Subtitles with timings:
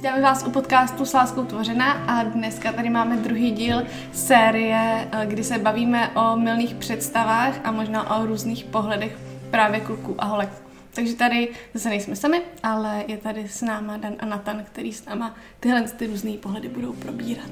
[0.00, 5.26] Vítáme vás u podcastu S láskou tvořena a dneska tady máme druhý díl série, eh,
[5.26, 9.18] kdy se bavíme o milných představách a možná o různých pohledech
[9.50, 10.48] právě kluků a holek.
[10.94, 15.04] Takže tady zase nejsme sami, ale je tady s náma Dan a Natan, který s
[15.04, 17.50] náma tyhle ty různé pohledy budou probírat.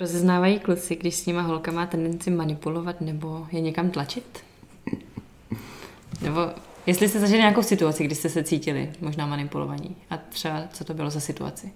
[0.00, 4.44] Rozeznávají kluci, když s nima holka má tendenci manipulovat nebo je někam tlačit?
[6.22, 6.40] Nebo
[6.86, 10.94] jestli jste zažili nějakou situaci, kdy jste se cítili možná manipulovaní a třeba co to
[10.94, 11.72] bylo za situaci?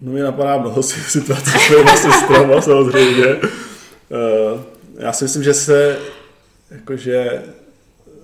[0.00, 3.26] No mě napadá mnoho situací s mýma sestrama samozřejmě.
[3.36, 4.60] Uh,
[4.98, 5.98] já si myslím, že se
[6.70, 7.42] jakože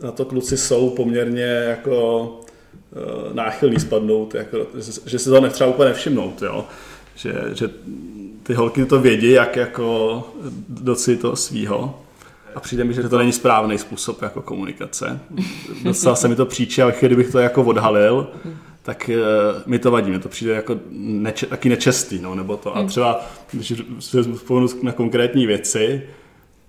[0.02, 4.66] na to kluci jsou poměrně jako uh, náchylní spadnout, jako,
[5.06, 6.64] že, si to netřeba úplně nevšimnout, jo?
[7.14, 7.69] Že, že
[8.42, 10.22] ty holky to vědí, jak jako
[10.69, 12.03] docit to svýho.
[12.54, 15.20] A přijde mi, že to není správný způsob jako komunikace.
[15.84, 18.28] Docela se mi to příčí, ale kdybych to jako odhalil,
[18.83, 22.77] tak uh, mi to vadí, mi to přijde jako neče, taky nečestý, no, nebo to.
[22.77, 22.88] A hmm.
[22.88, 23.20] třeba,
[23.52, 26.02] když se vzpomenu na konkrétní věci,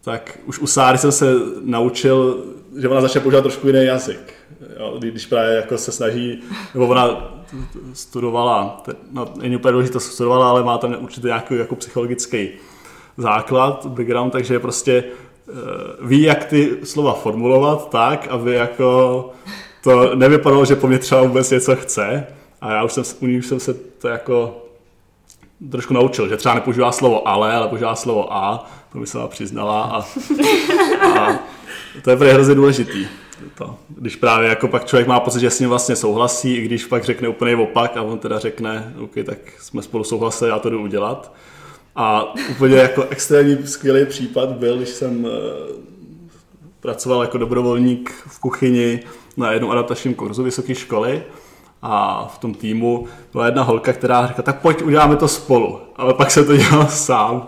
[0.02, 1.34] tak už u Sáry jsem se
[1.64, 2.46] naučil,
[2.78, 4.34] že ona začne používat trošku jiný jazyk.
[4.80, 6.42] Jo, když právě jako se snaží,
[6.74, 7.34] nebo ona
[7.94, 12.50] studovala, no, není úplně důležité, to studovala, ale má tam určitě nějaký jako psychologický
[13.18, 15.04] základ, background, takže prostě
[16.02, 19.30] ví, jak ty slova formulovat tak, aby jako
[19.84, 22.28] to nevypadalo, že po mně třeba vůbec něco chce.
[22.62, 24.62] A já už jsem, u ní už jsem se to jako
[25.72, 29.84] trošku naučil, že třeba nepoužívá slovo ale, ale používá slovo a, to mi se přiznala
[29.84, 30.06] a,
[31.20, 31.40] a
[32.02, 33.08] to je hrozně důležitý.
[33.58, 33.76] To.
[33.90, 37.04] Když právě jako pak člověk má pocit, že s ním vlastně souhlasí, i když pak
[37.04, 40.82] řekne úplně opak a on teda řekne, OK, tak jsme spolu souhlasili, já to jdu
[40.82, 41.32] udělat.
[41.96, 45.30] A úplně jako extrémní skvělý případ byl, když jsem eh,
[46.80, 49.00] pracoval jako dobrovolník v kuchyni
[49.38, 51.24] na jednom adaptačním kurzu vysoké školy
[51.82, 55.80] a v tom týmu byla jedna holka, která říkala, tak pojď, uděláme to spolu.
[55.96, 57.46] Ale pak se to dělal sám.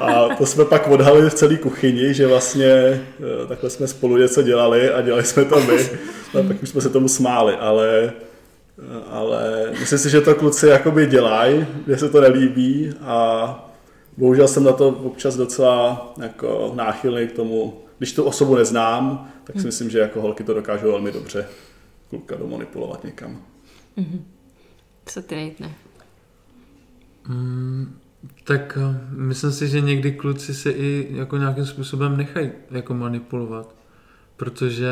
[0.00, 4.42] A to jsme pak odhalili v celé kuchyni, že vlastně eh, takhle jsme spolu něco
[4.42, 5.90] dělali a dělali jsme to my.
[6.40, 8.12] A pak už jsme se tomu smáli, ale,
[8.78, 13.69] eh, ale myslím si, že to kluci jakoby dělají, že se to nelíbí a
[14.16, 19.54] bohužel jsem na to občas docela jako náchylný k tomu, když tu osobu neznám, tak
[19.56, 19.66] si hmm.
[19.66, 21.46] myslím, že jako holky to dokážou velmi dobře
[22.10, 23.42] kluka domanipulovat někam.
[23.98, 24.20] Mm-hmm.
[25.06, 25.70] Co ty nejde?
[27.28, 27.98] Mm,
[28.44, 33.74] tak eh, myslím si, že někdy kluci se i jako nějakým způsobem nechají jako manipulovat,
[34.36, 34.88] protože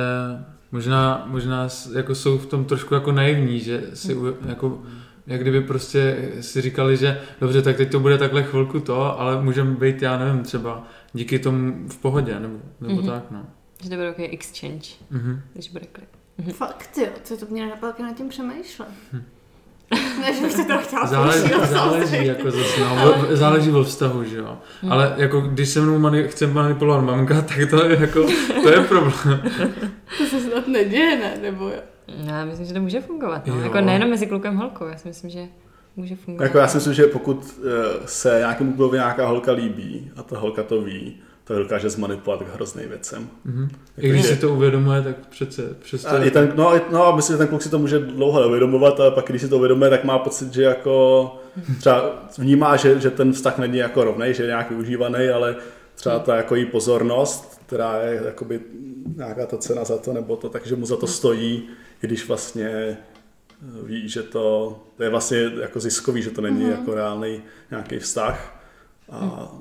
[0.72, 4.82] možná, možná jako jsou v tom trošku jako naivní, že si jako
[5.28, 9.42] jak kdyby prostě si říkali, že dobře, tak teď to bude takhle chvilku to, ale
[9.42, 13.06] můžeme být, já nevím, třeba díky tomu v pohodě, nebo, nebo mm-hmm.
[13.06, 13.46] tak, no.
[13.82, 15.40] Že to bude takový exchange, mm-hmm.
[15.52, 16.08] když bude klid.
[16.40, 16.52] Mm-hmm.
[16.52, 18.88] Fakt jo, to, to mě napadlo, nad tím přemýšlet.
[19.12, 19.22] Hm.
[20.20, 24.36] Ne, že bych to teda chtěla záleží, záleží, jako zase, no, záleží ve vztahu, že
[24.36, 24.58] jo.
[24.82, 24.92] Hmm.
[24.92, 28.26] Ale jako když se mnou mani- chce manipulovat mamka, tak to je jako,
[28.62, 29.40] to je problém.
[30.18, 31.38] to se snad neděje, ne?
[31.42, 31.80] Nebo jo?
[32.26, 33.46] No, já myslím, že to může fungovat.
[33.46, 33.60] No.
[33.60, 35.46] Jako nejenom mezi klukem a holkou, já si myslím, že
[35.96, 36.44] může fungovat.
[36.44, 40.38] Jako já si myslím, že pokud eh, se nějakému klukovi nějaká holka líbí a ta
[40.38, 43.28] holka to ví, to dokáže zmanipulovat k hrozným věcem.
[43.46, 43.68] Mm-hmm.
[43.98, 45.62] I když si to uvědomuje, tak přece...
[45.82, 46.08] přece...
[46.08, 49.10] A i ten, no, no, myslím, že ten kluk si to může dlouho neuvědomovat, ale
[49.10, 51.36] pak když si to uvědomuje, tak má pocit, že jako
[51.78, 55.56] třeba vnímá, že, že ten vztah není jako rovnej, že je nějak využívaný, ale
[55.98, 58.60] třeba ta jako jí pozornost, která je jakoby
[59.16, 61.68] nějaká ta cena za to, nebo to, takže mu za to stojí,
[62.00, 62.98] když vlastně
[63.82, 66.78] ví, že to, to je vlastně jako ziskový, že to není mm-hmm.
[66.78, 68.62] jako reálný nějaký vztah
[69.08, 69.18] a,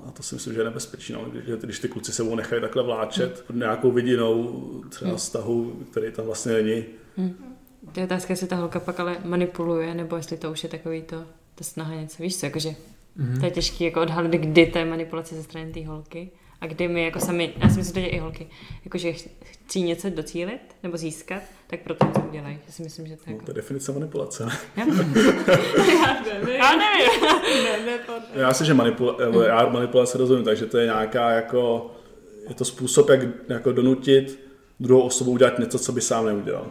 [0.08, 2.84] a to si myslím, že je nebezpečné, no, když, když ty kluci sebou nechají takhle
[2.84, 6.86] vláčet pod nějakou vidinou třeba vztahu, který tam vlastně není.
[7.18, 7.56] Hmm.
[7.94, 11.02] To je otázka, jestli ta holka pak ale manipuluje, nebo jestli to už je takový
[11.02, 11.24] to,
[11.56, 12.76] ta snaha něco, víš co, jakože
[13.19, 13.39] mm-hmm.
[13.39, 16.88] to je těžké jako odhalit, kdy to je manipulace ze strany té holky a kdy
[16.88, 18.47] my jako sami, já si myslím, že to dělají i holky,
[18.85, 22.59] jakože chcí něco docílit nebo získat, tak proto to udělají.
[22.66, 23.46] Já si myslím, že to je no, jako...
[23.46, 24.46] to je definice manipulace.
[24.46, 24.52] Ne?
[24.78, 25.14] Já nevím.
[26.47, 27.99] já nevím.
[28.34, 29.17] já si, že manipula,
[29.47, 31.91] já manipulace rozumím, takže to je nějaká jako,
[32.49, 34.47] je to způsob, jak jako donutit
[34.79, 36.67] druhou osobu udělat něco, co by sám neudělal.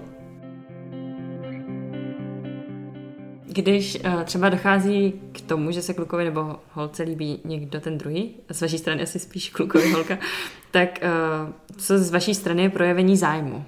[3.57, 8.35] Když uh, třeba dochází k tomu, že se klukovi nebo holce líbí někdo ten druhý,
[8.51, 10.19] z vaší strany asi spíš klukovi holka,
[10.71, 13.65] tak uh, co z vaší strany je projevení zájmu?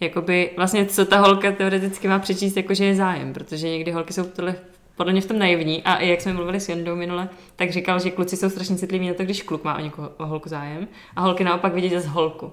[0.00, 4.24] Jakoby vlastně, co ta holka teoreticky má přečíst, jakože je zájem, protože někdy holky jsou
[4.24, 4.56] tohle
[4.96, 8.00] podle mě v tom naivní a i jak jsme mluvili s Jandou minule, tak říkal,
[8.00, 10.88] že kluci jsou strašně citliví na to, když kluk má o někoho o holku zájem
[11.16, 12.52] a holky naopak vidí z holku.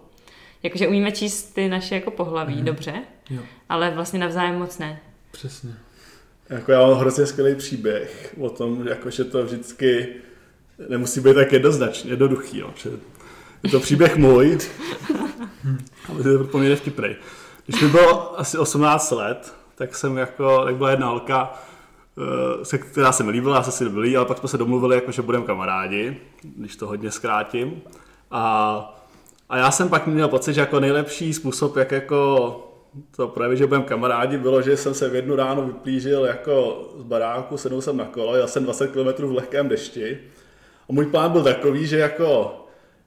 [0.64, 2.66] Jakože umíme číst ty naše jako pohlaví, mm.
[2.66, 2.94] dobře,
[3.30, 5.00] Jo, ale vlastně navzájem moc ne.
[5.32, 5.74] přesně.
[6.50, 10.08] Jako já mám hrozně skvělý příběh o tom, jako, že to vždycky
[10.90, 12.58] nemusí být tak jednoznačně, jednoduchý.
[12.58, 12.70] Jo.
[12.76, 12.90] Že
[13.64, 14.58] je to příběh můj,
[16.10, 17.16] ale to je poměrně vtipný.
[17.66, 21.54] Když mi bylo asi 18 let, tak jsem jako, tak byla jedna holka,
[22.18, 24.96] eh, se, která se mi líbila, já jsem si líbil, ale pak jsme se domluvili,
[24.96, 27.82] jako, že budeme kamarádi, když to hodně zkrátím.
[28.32, 29.04] A,
[29.50, 32.73] a já jsem pak měl pocit, že jako nejlepší způsob, jak jako
[33.16, 37.04] to projevit, že budeme kamarádi, bylo, že jsem se v jednu ráno vyplížil jako z
[37.04, 40.20] baráku, sednul jsem na kolo, jel jsem 20 km v lehkém dešti.
[40.90, 42.60] A můj plán byl takový, že jako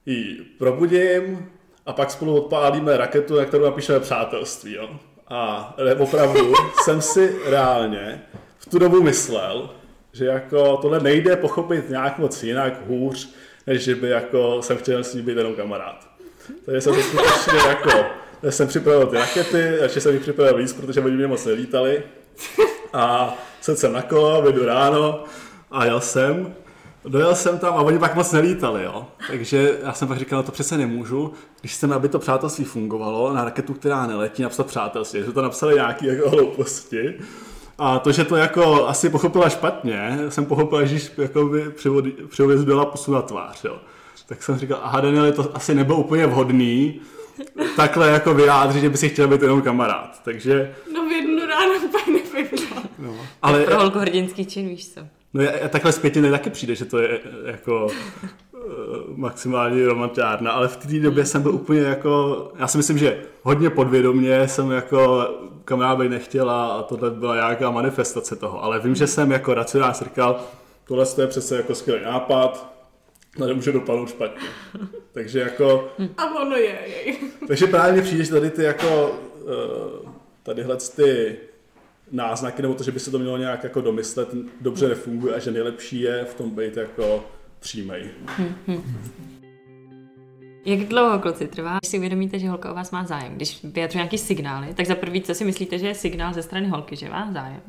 [0.05, 1.49] ji probudím
[1.85, 4.75] a pak spolu odpálíme raketu, na kterou napíšeme přátelství.
[4.75, 4.89] Jo?
[5.27, 6.53] A opravdu
[6.83, 8.21] jsem si reálně
[8.57, 9.69] v tu dobu myslel,
[10.13, 13.33] že jako tohle nejde pochopit nějak moc jinak, hůř,
[13.67, 16.07] než že by jako jsem chtěl s ní být jenom kamarád.
[16.65, 18.05] Takže jsem se skutečně jako,
[18.49, 22.03] jsem připravil ty rakety, ještě jsem jich připravil víc, protože oni mě moc nelítali.
[22.93, 25.23] A sedl jsem na kolo, vyjdu ráno
[25.71, 26.53] a jel jsem.
[27.05, 29.05] Dojel jsem tam a oni pak moc nelítali, jo.
[29.27, 33.33] Takže já jsem pak říkal, no to přece nemůžu, když chceme, aby to přátelství fungovalo,
[33.33, 35.23] na raketu, která neletí, napsat přátelství.
[35.25, 37.13] Že to napsali nějaký jako hlouposti.
[37.77, 42.27] A to, že to jako asi pochopila špatně, jsem pochopil, že jako by při vody-
[42.27, 43.77] při objezdu dala pusu na tvář, jo.
[44.27, 46.99] Tak jsem říkal, aha Daniel, to asi nebylo úplně vhodný,
[47.75, 50.21] takhle jako vyjádřit, že by si chtěl být jenom kamarád.
[50.23, 52.77] Takže, No v jednu ráno úplně nevyšlo.
[52.99, 53.15] no.
[53.41, 53.63] Ale...
[53.63, 55.01] Pro holku hrdinský čin, víš co.
[55.33, 57.87] no, já, takhle zpětně taky přijde, že to je jako
[58.23, 58.27] eh,
[59.15, 63.69] maximální romantiárna, ale v té době jsem byl úplně jako, já si myslím, že hodně
[63.69, 65.29] podvědomě jsem jako
[65.65, 69.95] kamarád být nechtěla a tohle byla nějaká manifestace toho, ale vím, že jsem jako racionálně
[70.03, 70.39] říkal,
[70.87, 72.76] tohle to je přece jako skvělý nápad,
[73.41, 74.47] ale může dopadnout špatně.
[75.11, 77.17] Takže jako, A ono je, jej.
[77.47, 80.09] takže právě mi přijde, že tady ty jako, eh,
[80.43, 81.37] tadyhle ty
[82.11, 84.29] náznaky, nebo to, že by se to mělo nějak jako domyslet,
[84.61, 87.25] dobře nefunguje a že nejlepší je v tom být jako
[87.59, 88.09] přímej.
[90.65, 93.35] Jak dlouho kluci trvá, když si uvědomíte, že holka o vás má zájem?
[93.35, 96.67] Když vyjadřuje nějaký signály, tak za prvý, co si myslíte, že je signál ze strany
[96.67, 97.61] holky, že má zájem?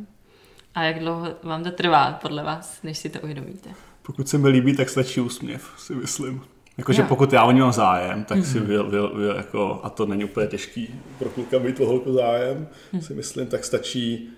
[0.74, 3.70] A jak dlouho vám to trvá, podle vás, než si to uvědomíte?
[4.08, 6.40] Pokud se mi líbí, tak stačí úsměv, si myslím.
[6.78, 10.06] Jakože pokud já o ní mám zájem, tak si vyl, vyl, vyl, jako, a to
[10.06, 12.68] není úplně těžký pro kluka mít o holku zájem,
[13.00, 14.30] si myslím, tak stačí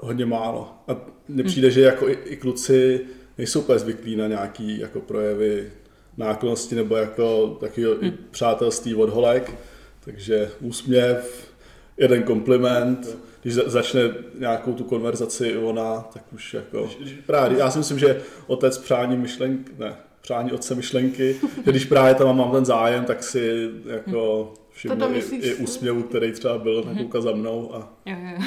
[0.00, 0.72] hodně málo.
[0.88, 0.96] A
[1.28, 3.00] mně přijde, že jako i, i kluci
[3.38, 5.72] nejsou úplně zvyklí na nějaký jako projevy
[6.16, 9.56] náklonosti nebo jako takového i přátelství od holek,
[10.00, 11.50] takže úsměv,
[11.96, 14.00] jeden kompliment, když za- začne
[14.38, 16.90] nějakou tu konverzaci ona, tak už jako...
[17.26, 22.14] Právě, já si myslím, že otec přání myšlenky, ne, přání otce myšlenky, že když právě
[22.14, 26.94] tam mám ten zájem, tak si jako všimnu i, i úsměvu, který třeba byl na
[26.94, 28.38] kluka za mnou a, Jo, jo.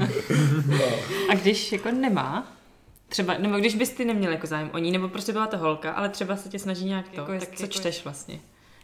[1.30, 2.52] A když jako nemá,
[3.08, 5.92] třeba, nebo když bys ty neměl jako zájem o ní, nebo prostě byla to holka,
[5.92, 8.40] ale třeba se tě snaží nějak to, Jako tak jestli- co jako čteš vlastně?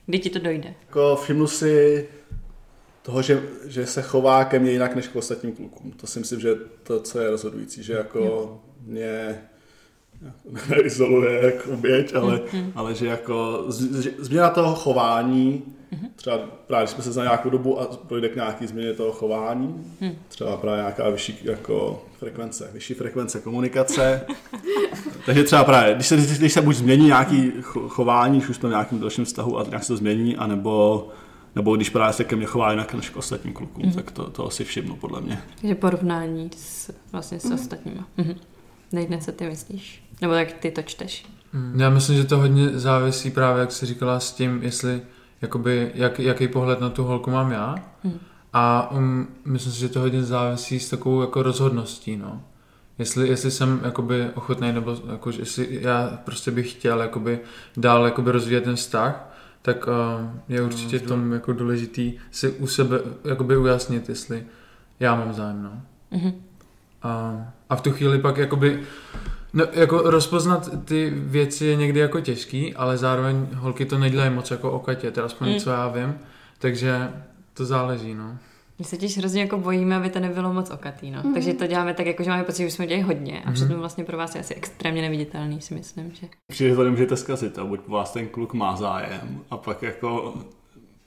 [0.07, 0.75] Kdy ti to dojde?
[0.89, 2.09] jako všimnu si
[3.03, 5.93] toho, že, že se chová ke mně jinak než k ostatním klukům.
[5.93, 9.39] To si myslím, že to, co je rozhodující, že jako mě
[10.69, 12.41] neizoluje jak oběť, ale,
[12.75, 15.63] ale že jako z- že změna toho chování,
[16.17, 19.85] třeba právě když jsme se za nějakou dobu a dojde k nějaký změně toho chování,
[20.29, 24.27] třeba právě nějaká vyšší jako frekvence, vyšší frekvence komunikace,
[25.27, 28.73] takže třeba právě, když se, když se buď změní nějaký cho- chování, už jsme v
[28.73, 31.09] nějakém dalším vztahu a nějak se to změní, anebo,
[31.55, 33.93] nebo když právě se ke mně chová jinak než k ostatním klukům, mm.
[33.93, 35.43] tak to, to asi všimnu podle mě.
[35.61, 38.09] Takže porovnání s, vlastně s ostatníma.
[38.17, 38.35] Mhm.
[38.93, 40.05] Nejdne, co ty myslíš?
[40.21, 41.27] Nebo jak ty to čteš?
[41.53, 41.81] Mm.
[41.81, 45.03] Já myslím, že to hodně závisí právě, jak jsi říkala, s tím, jestli,
[45.43, 47.75] jakoby, jak, jaký pohled na tu holku mám já.
[48.05, 48.19] Hmm.
[48.53, 52.43] A um, myslím si, že to hodně závisí s takovou jako rozhodností, no.
[52.99, 57.41] Jestli, jestli jsem jakoby ochotný, nebo jako, jestli já prostě bych chtěl jakoby
[57.77, 59.32] dál jakoby rozvíjet ten vztah,
[59.63, 59.87] tak
[60.49, 64.45] je určitě v tom jako důležitý si u sebe jakoby ujasnit, jestli
[65.01, 65.83] já mám zájem, no.
[66.19, 66.33] Mhm.
[67.03, 68.83] A, a v tu chvíli pak jakoby,
[69.53, 74.51] no, jako rozpoznat ty věci je někdy jako těžký, ale zároveň holky to nedělají moc
[74.51, 75.59] jako o Katě, to je aspoň Mm.
[75.61, 76.15] co já vím,
[76.59, 77.09] takže
[77.55, 78.39] to záleží, no.
[78.83, 81.21] My se těž hrozně jako bojíme, aby to nebylo moc okatý, no.
[81.25, 81.35] Mhm.
[81.35, 83.55] Takže to děláme tak, jako že máme pocit, že jsme dělali hodně a Mhm.
[83.55, 86.27] přitom vlastně pro vás je asi extrémně neviditelný, si myslím, že.
[86.51, 89.83] Přijde, že to nemůžete zkazit, a buď po vás ten kluk má zájem a pak
[89.83, 90.35] jako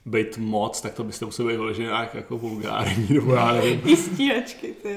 [0.06, 3.80] být moc, tak to byste museli být vyloženě nějak jako vulgární, nebo já nevím.
[3.84, 4.96] Ty stíhačky, ty.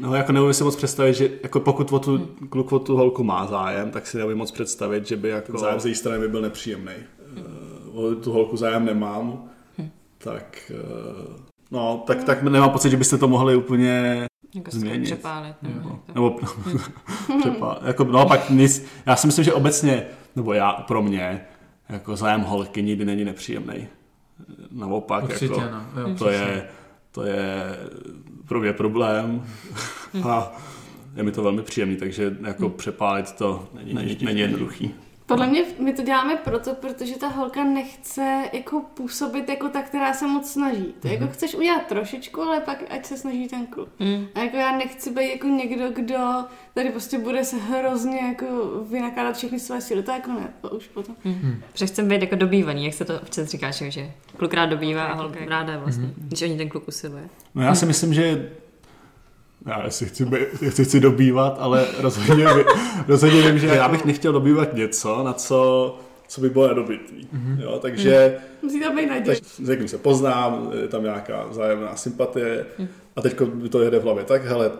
[0.00, 3.24] No jako neumím si moc představit, že jako pokud o tu, kluk o tu holku
[3.24, 6.28] má zájem, tak si neumím moc představit, že by jako zájem z její strany by
[6.28, 6.92] byl nepříjemný.
[7.92, 9.48] O tu holku zájem nemám,
[10.18, 11.36] tak, uh,
[11.72, 15.04] no, tak, tak nemám pocit, že byste to mohli úplně Jako Změnit.
[15.04, 15.56] přepálit.
[15.62, 16.36] Nebo, nebo
[17.40, 20.02] přepá, jako, no pak nic, já si myslím, že obecně,
[20.36, 21.40] nebo já pro mě,
[21.88, 23.86] jako zájem holky nikdy není nepříjemný.
[24.72, 25.60] Naopak, Určitě, jako,
[25.94, 26.00] no.
[26.08, 26.68] Jo, to je,
[27.10, 27.76] to je
[28.48, 29.44] pro mě problém
[30.24, 30.52] a
[31.16, 34.94] je mi to velmi příjemný, takže jako přepálit to není, není, není jednoduchý.
[35.32, 40.12] Podle mě my to děláme proto, protože ta holka nechce jako působit jako ta, která
[40.14, 40.94] se moc snaží.
[41.00, 41.16] Ty Mhm.
[41.22, 43.88] jako chceš udělat trošičku, ale pak ať se snaží ten kluk.
[43.98, 44.26] Mm.
[44.34, 46.18] A jako já nechci být jako někdo, kdo
[46.74, 48.46] tady prostě bude se hrozně jako
[48.90, 50.02] vynakládat všechny své síly.
[50.02, 51.14] To jako ne, to už potom.
[51.24, 51.60] Mm.
[51.72, 55.14] Protože chcem být jako dobývaný, jak se to občas říká, že, kluk rád dobývá a
[55.14, 57.28] holka ráda vlastně, když o ní ten kluk usiluje.
[57.54, 58.50] No já si myslím, že
[59.66, 62.46] já si chci, být, chci, chci dobývat, ale rozhodně,
[63.08, 65.96] rozhodně vím, že já bych nechtěl dobývat něco, na co,
[66.28, 67.28] co by bylo nedobytný.
[67.58, 69.36] Jo, takže Musí to být naděje.
[69.36, 72.66] tak s někým se poznám, je tam nějaká vzájemná sympatie
[73.16, 74.24] a teď mi to jede v hlavě.
[74.24, 74.70] Tak hele,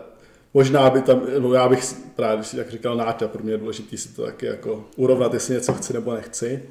[0.53, 3.57] možná by tam, no já bych právě, když si jak říkal Náťa, pro mě je
[3.57, 6.63] důležité si to taky jako urovnat, jestli něco chci nebo nechci.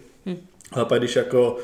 [0.72, 1.56] Ale pak když jako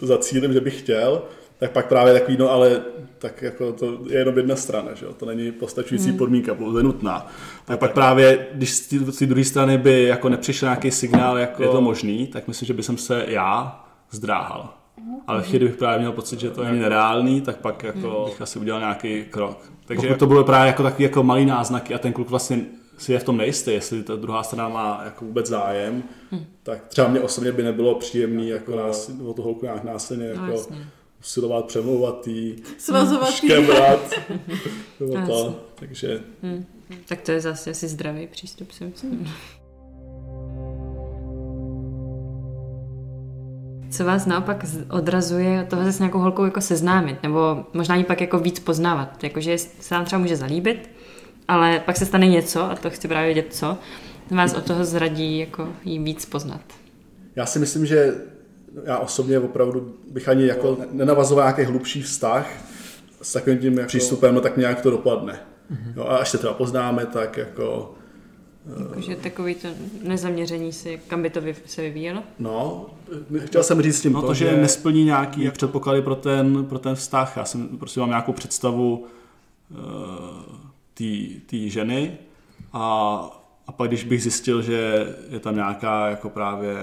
[0.00, 1.22] zacílím, že bych chtěl,
[1.58, 2.82] tak pak právě takový, no ale
[3.18, 5.12] tak jako to je jenom jedna strana, že jo?
[5.12, 7.26] to není postačující podmínka, pouze nutná.
[7.64, 11.68] Tak pak právě, když z té- druhé strany by jako nepřišel nějaký signál, jako je
[11.68, 14.74] to možný, tak myslím, že by jsem se já zdráhal.
[15.26, 18.40] Ale v chvíli bych právě měl pocit, že to není nereálný, tak pak jako bych
[18.42, 19.70] asi udělal nějaký krok.
[19.86, 22.60] Takže pokud to bylo právě jako takový jako malý náznaky a ten kluk vlastně
[22.98, 26.02] si je v tom nejistý, jestli ta druhá strana má jako vůbec zájem,
[26.62, 30.32] tak třeba mě osobně by nebylo příjemný jako nás, o tu holku nějak násilně No,
[30.32, 30.76] jako jasně.
[31.24, 34.10] Usilovat, přemlouvat jí, Svazovat škebrat,
[35.00, 35.34] nebo Jasně.
[35.34, 36.20] to, takže
[37.08, 39.28] Tak to je zase asi zdravý přístup, si myslím.
[43.90, 48.04] Co vás naopak odrazuje od toho se s nějakou holkou jako seznámit, nebo možná ji
[48.04, 50.90] pak jako víc poznávat, jakože se vám třeba může zalíbit,
[51.48, 53.78] ale pak se stane něco, a to chci právě vědět co,
[54.30, 56.60] vás od toho zradí jako jí víc poznat.
[57.36, 58.14] Já si myslím, že
[58.84, 62.48] já osobně opravdu bych ani jako nenavazoval nějaký hlubší vztah
[63.22, 65.40] s takovým tím jako přístupem, no tak nějak to dopadne.
[65.96, 67.94] Jo, a až se třeba poznáme, tak jako,
[68.88, 69.68] Jakože takový to
[70.02, 72.22] nezaměření si, kam by to vy, se vyvíjelo.
[72.38, 72.86] no,
[73.38, 77.36] chtěl jsem říct tím no, to, že nesplní nějaký předpoklady pro ten, pro ten vztah.
[77.36, 79.06] Já jsem prostě mám nějakou představu
[79.70, 79.78] uh,
[81.46, 82.18] té ženy
[82.72, 82.84] a,
[83.66, 86.74] a pak když bych zjistil, že je tam nějaká jako právě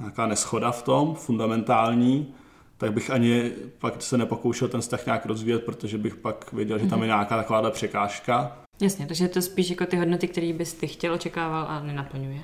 [0.00, 2.34] nějaká neschoda v tom, fundamentální,
[2.76, 6.86] tak bych ani pak se nepokoušel ten vztah nějak rozvíjet, protože bych pak věděl, že
[6.86, 8.56] tam je nějaká taková překážka.
[8.80, 12.40] Jasně, takže je to spíš jako ty hodnoty, které bys ty chtěl, očekával a nenaplňuje.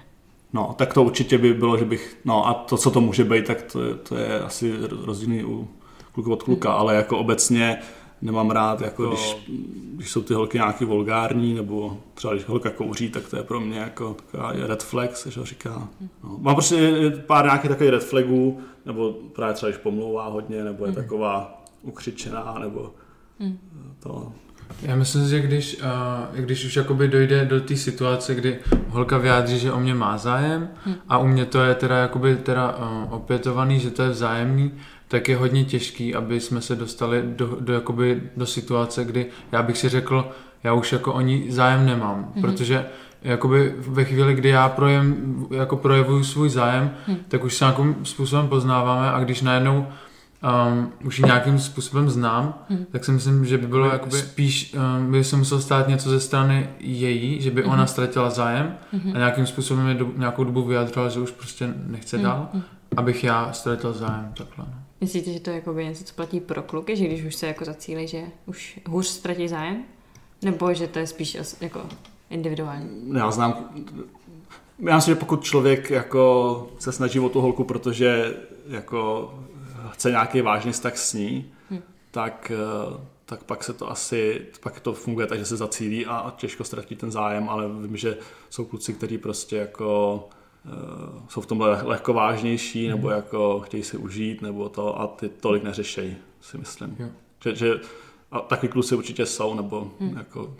[0.53, 3.47] No, tak to určitě by bylo, že bych, no a to, co to může být,
[3.47, 5.69] tak to je, to je asi rozdílný u
[6.13, 7.79] kluku od kluka, ale jako obecně
[8.27, 9.37] nemám rád, jako když,
[9.95, 13.61] když jsou ty holky nějaký vulgární, nebo třeba když holka kouří, tak to je pro
[13.61, 15.89] mě jako taková red flag, se že ho říká.
[16.25, 20.87] No, mám prostě pár nějakých takových red flagů, nebo právě třeba když pomlouvá hodně, nebo
[20.87, 22.95] je taková ukřičená, nebo
[24.01, 24.33] to.
[24.83, 29.59] Já myslím, že když, uh, když už jakoby dojde do té situace, kdy holka vyjádří,
[29.59, 30.69] že o mě má zájem
[31.09, 34.73] a u mě to je teda jakoby teda uh, opětovaný, že to je vzájemný,
[35.09, 39.63] tak je hodně těžký, aby jsme se dostali do, do, jakoby, do situace, kdy já
[39.63, 40.31] bych si řekl,
[40.65, 42.41] já už jako o ní zájem nemám, mm-hmm.
[42.41, 42.87] protože
[43.23, 47.17] jakoby ve chvíli, kdy já projem, jako projevuju svůj zájem, mm.
[47.29, 49.87] tak už se nějakým způsobem poznáváme a když najednou
[50.43, 52.87] um, už ji nějakým způsobem znám, hmm.
[52.91, 56.21] tak si myslím, že by bylo jakoby spíš, um, by se muselo stát něco ze
[56.21, 57.71] strany její, že by hmm.
[57.71, 59.13] ona ztratila zájem hmm.
[59.15, 62.63] a nějakým způsobem je do, nějakou dobu vyjadřovala, že už prostě nechce dál, hmm.
[62.97, 64.65] abych já ztratil zájem takhle.
[64.69, 64.86] No.
[65.01, 67.65] Myslíte, že to je jakoby něco, co platí pro kluky, že když už se jako
[67.65, 69.85] zacílí, že už hůř ztratí zájem?
[70.43, 71.81] Nebo že to je spíš jako
[72.31, 73.13] individuální?
[73.17, 73.71] Já znám,
[74.79, 78.37] já myslím, že pokud člověk jako se snaží o tu holku, protože
[78.69, 79.35] jako
[79.91, 81.83] chce nějaký vážný vztah s ní, hmm.
[82.11, 86.35] tak, eh, tak pak se to asi, pak to funguje tak, že se zacílí a
[86.37, 88.17] těžko ztratí ten zájem, ale vím, že
[88.51, 90.29] jsou kluci, kteří prostě jako
[91.29, 95.63] jsou v tomhle lehko vážnější, nebo jako chtějí si užít, nebo to a ty tolik
[95.63, 96.97] neřešejí, si myslím.
[96.99, 97.09] Jo.
[97.45, 97.75] Že, že
[98.31, 100.17] a takový kluci určitě jsou, nebo hmm.
[100.17, 100.55] jako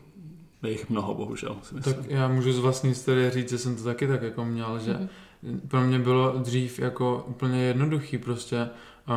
[0.63, 1.95] je jich mnoho, bohužel, si myslím.
[1.95, 5.09] Tak já můžu z vlastní historie říct, že jsem to taky tak jako měl, že
[5.43, 5.61] mm.
[5.69, 8.69] pro mě bylo dřív jako úplně jednoduchý prostě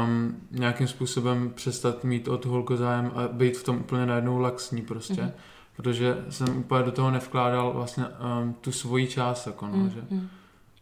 [0.05, 4.39] um, nějakým způsobem přestat mít o tu holku zájem a být v tom úplně najednou
[4.39, 5.21] laxní prostě.
[5.21, 5.31] Mm.
[5.75, 8.05] Protože jsem úplně do toho nevkládal vlastně
[8.41, 9.89] um, tu svoji část, jako no, mm.
[9.89, 10.01] že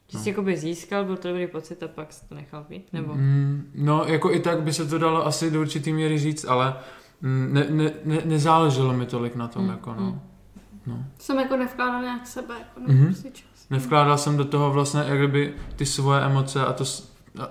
[0.09, 3.13] Že jsi jakoby získal, byl to dobrý pocit a pak jsi to nechal být, nebo?
[3.15, 6.75] Mm, no, jako i tak by se to dalo asi do určitý míry říct, ale
[7.21, 9.97] mm, ne, ne, ne, nezáleželo mi tolik na tom, Mm, jako mm.
[9.97, 10.21] no.
[10.87, 11.05] no.
[11.19, 12.89] Jsem jako nevkládal nějak sebe, jako Mhm.
[12.99, 13.05] mm-hmm.
[13.05, 13.69] prostě čas.
[13.69, 16.83] Nevkládal jsem do toho vlastně jak kdyby ty svoje emoce a to,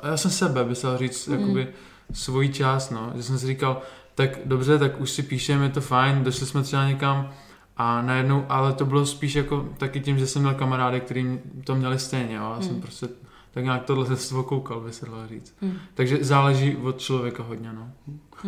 [0.03, 1.41] a já jsem sebe, by se říct, Mm.
[1.41, 1.69] jakoby
[2.13, 3.13] svoji část, no.
[3.15, 3.83] Že jsem si říkal,
[4.15, 7.31] tak dobře, tak už si píšeme, je to fajn, došli jsme třeba někam
[7.77, 11.75] a najednou, ale to bylo spíš jako taky tím, že jsem měl kamarády, kteří to
[11.75, 12.53] měli stejně, jo.
[12.57, 12.81] Já jsem Mm.
[12.81, 13.09] prostě
[13.55, 15.55] tak nějak tohle toho koukal, by se dalo říct.
[15.61, 15.73] Mm.
[15.95, 17.91] Takže záleží od člověka hodně, no.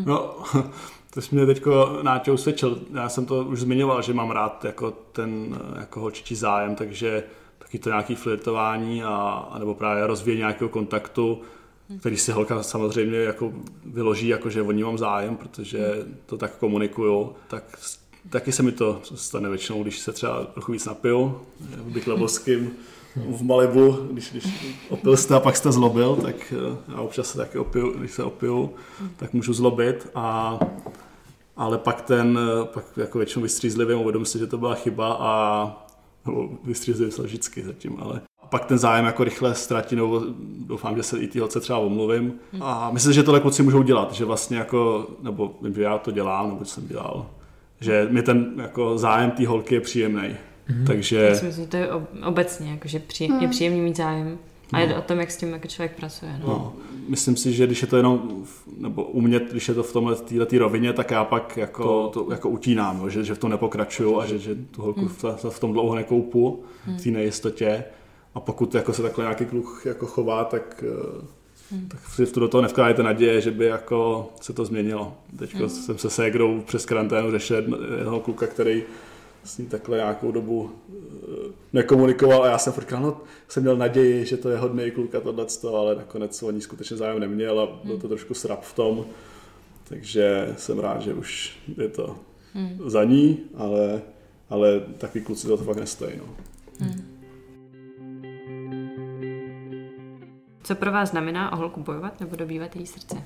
[0.04, 0.34] No,
[1.14, 2.78] to jsi mě teďko Náťou svědčil.
[2.94, 7.24] Já jsem to už zmiňoval, že mám rád jako ten jako holčičí zájem, takže
[7.58, 9.08] taky to nějaký flirtování a,
[9.50, 11.40] a nebo právě rozvíjení nějakého kontaktu,
[12.00, 13.52] který si holka samozřejmě jako
[13.86, 17.64] vyloží, jako že o ní mám zájem, protože to tak komunikuju, tak
[18.30, 22.70] taky se mi to stane většinou, když se třeba trochu víc napiju, v Big Lebowským,
[23.16, 24.46] v Malibu, když, když
[24.88, 28.24] opil jste a pak jste zlobil, tak eh, já občas se taky opiju, když se
[28.24, 28.74] opiju,
[29.16, 30.58] tak můžu zlobit a
[31.56, 35.88] ale pak ten, eh, pak jako většinou vystřízlivě uvědomím si, že to byla chyba a
[36.26, 40.22] nebo vystřízlivě se vždycky zatím, ale a pak ten zájem jako rychle ztratí, nebo
[40.66, 42.34] doufám, že se i ty holce třeba omluvím.
[42.60, 46.10] A myslím, že tohle kluci můžou dělat, že vlastně jako, nebo vím, že já to
[46.10, 47.26] dělám, nebo jsem dělal,
[47.80, 50.28] že mi ten jako zájem té holky je příjemný.
[50.68, 50.86] Mhm.
[50.86, 53.50] Takže Já si myslím, že to je ob- obecně, jako, že při, je Mm.
[53.50, 54.38] příjemný mít zájem.
[54.72, 54.92] A je No.
[54.94, 56.36] to o tom, jak s tím jako člověk pracuje.
[56.40, 56.46] No.
[56.48, 56.72] No,
[57.08, 60.16] myslím si, že když je to jenom, v- nebo umět, když je to v tomhle
[60.16, 64.20] této rovině, tak já pak jako, to, jako utínám, jo, že, že v tom nepokračuju
[64.20, 65.08] a že, že tu holku Hmm.
[65.08, 66.62] v, v tom dlouho nekoupu,
[66.98, 67.84] v té nejistotě.
[68.34, 71.24] A pokud jako se takhle nějaký kluk jako chová, tak, eh,
[71.70, 71.88] Hmm.
[71.88, 75.16] tak si do toho nevkládajte naděje, že by jako se to změnilo.
[75.38, 75.68] Teď Hmm.
[75.68, 78.82] jsem se ségrou přes karanténu řešil jedno- jednoho kluka, který
[79.44, 83.76] s ní takhle nějakou dobu eh, nekomunikoval a já jsem furt říkal, no, jsem měl
[83.76, 87.60] naději, že to je hodný kluk a tohleto, ale nakonec o ní skutečně zájem neměl
[87.60, 89.06] a byl to trošku srap v tom,
[89.88, 92.16] takže jsem rád, že už je to
[92.54, 92.78] Hmm.
[92.86, 94.02] za ní, ale,
[94.50, 96.12] ale takový kluci to fakt nestojí.
[96.18, 96.24] No.
[96.80, 97.17] Hmm.
[100.62, 103.16] Co pro vás znamená o holku bojovat nebo dobývat její srdce?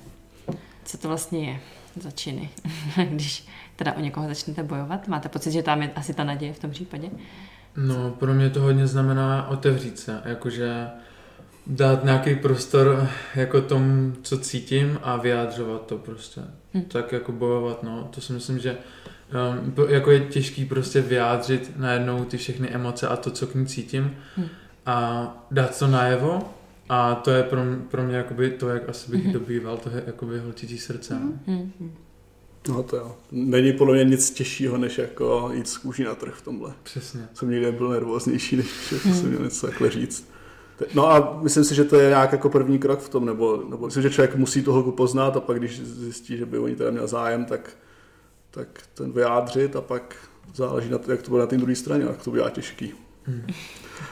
[0.85, 1.59] Co to vlastně je
[2.01, 2.49] za činy,
[3.09, 5.07] když teda o někoho začnete bojovat?
[5.07, 7.09] Máte pocit, že tam je asi ta naděje v tom případě?
[7.77, 10.87] No, pro mě to hodně znamená otevřít se, jakože
[11.67, 16.41] dát nějaký prostor jako tomu, co cítím a vyjádřovat to prostě.
[16.73, 16.81] Hm.
[16.81, 18.77] Tak jako bojovat, no, to si myslím, že
[19.77, 23.65] um, jako je těžký prostě vyjádřit najednou ty všechny emoce a to, co k ní
[23.65, 24.47] cítím Hm.
[24.85, 26.53] a dát to najevo
[26.89, 27.59] a to je pro,
[27.91, 29.33] pro mě jakoby to, jak asi bych Mhm.
[29.33, 31.13] dobýval, to je jakoby holčičí srdce.
[31.13, 31.71] Mhm.
[31.79, 31.91] Hmm.
[32.67, 33.15] no to jo.
[33.31, 36.73] Není podle mě nic těžšího, než jako jít z kůží na trh v tomhle.
[36.83, 37.27] Přesně.
[37.33, 40.29] Jsem někde byl nervóznější, než že jsem měl něco takhle říct.
[40.93, 43.85] No a myslím si, že to je nějak jako první krok v tom, nebo, nebo
[43.85, 46.75] myslím, že člověk musí tu holku poznat a pak když zjistí, že by o ní
[46.75, 47.69] teda měl zájem, tak,
[48.51, 50.15] tak ten vyjádřit a pak
[50.55, 52.93] záleží na to, jak to bude na té druhé straně, jak to bude těžký.
[53.27, 53.41] Hm.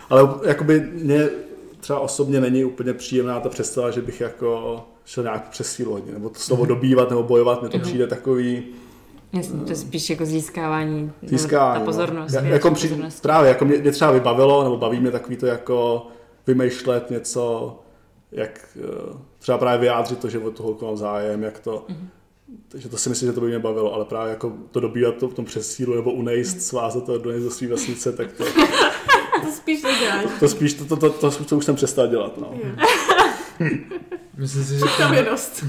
[0.10, 1.29] Ale jakoby mě
[1.82, 6.13] třeba osobně není úplně příjemná ta představa, že bych jako šel nějak přes sílu hodně,
[6.13, 6.67] nebo to slovo Mhm.
[6.70, 7.84] dobývat nebo bojovat, mi to Jo.
[7.84, 8.63] přijde takový
[9.34, 11.80] Jasně, to je spíš jako získávání, získání.
[11.80, 12.32] ta pozornost.
[12.32, 12.36] No.
[12.38, 13.22] Ja, větší jako při, pozornost.
[13.22, 16.08] právě, jako mě, mě třeba vybavilo, nebo baví mě takový to jako
[16.48, 17.80] vymýšlet něco,
[18.32, 22.08] jak eh, třeba právě vyjádřit to, že o tu holku mám zájem, jak to, Mhm.
[22.67, 25.28] takže to si myslím, že to by mě bavilo, ale právě jako to dobívat to
[25.28, 26.62] v tom přesílu nebo unejst, Mhm.
[26.62, 28.44] svázat to do do své vesnice, tak to,
[29.41, 30.25] To spíš neděláš.
[30.39, 32.54] to spíš, to, to, to, to, to, už jsem přestal dělat, no.
[34.38, 35.63] Myslím si, že Tam to, je dost.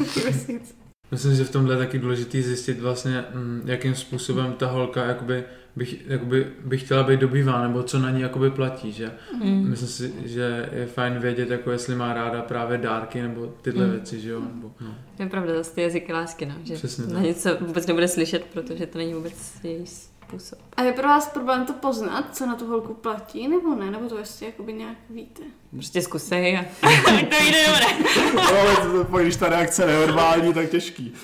[1.10, 5.44] Myslím, že v tomhle je taky důležitý zjistit vlastně, mm, jakým způsobem ta holka jakoby,
[5.76, 9.10] bych, jakoby, by chtěla být dobývá, nebo co na ní jakoby platí, že?
[9.42, 9.68] Hmm.
[9.70, 13.90] Myslím si, že je fajn vědět, jako jestli má ráda právě dárky, nebo tyhle Mm.
[13.92, 14.40] věci, že jo?
[14.40, 14.94] Nebo, no.
[15.16, 17.22] To je pravda, zase ty jazyky lásky, no, že Přesně na tak.
[17.22, 19.84] něco vůbec nebude slyšet, protože to není vůbec její
[20.32, 20.58] způsob.
[20.76, 23.90] A je pro vás problém to poznat, co na tu holku platí, nebo ne?
[23.90, 25.42] Nebo to ještě jakoby nějak víte?
[25.70, 27.86] Prostě zkusej a to jde dobré.
[28.34, 31.14] no ale to, to, když ta reakce je neverbální, tak těžký.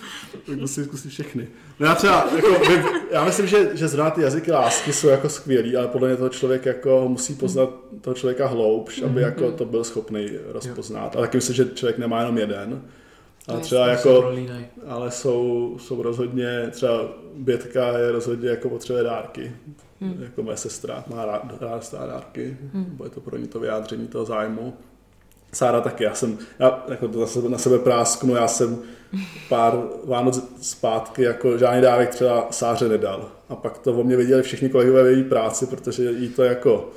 [0.46, 1.48] Tak musím zkusit všechny.
[1.80, 5.28] No já třeba, jako, vy, já myslím, že, že zrovna ty jazyky lásky jsou jako
[5.28, 9.64] skvělý, ale podle mě toho člověk jako musí poznat toho člověka hloubš, aby jako to
[9.64, 11.16] byl schopný rozpoznat.
[11.16, 12.82] Ale taky myslím, že člověk nemá jenom jeden.
[13.48, 14.32] Ale To třeba jako,
[14.86, 17.08] ale jsou, jsou rozhodně, třeba
[17.38, 19.53] Bětka je rozhodně jako potřebuje dárky.
[20.01, 20.22] Hmm.
[20.22, 22.85] Jako moje sestra má rád, rád dárky, Hmm.
[22.85, 24.74] bude to pro ní to vyjádření toho zájmu.
[25.53, 28.79] Sára taky, já jsem, já jako to na sebe, na sebe prásknu, já jsem
[29.48, 29.74] pár
[30.05, 33.29] Vánoc zpátky jako žádný dárek třeba Sáře nedal.
[33.48, 36.90] A pak to o mě viděli všichni kolegové v její práci, protože jí to jako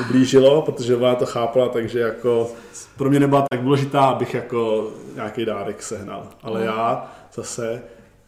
[0.00, 2.50] ublížilo, protože ona to chápala, takže jako
[2.96, 6.28] pro mě nebyla tak důležitá, abych jako nějaký dárek sehnal.
[6.42, 7.82] Ale já zase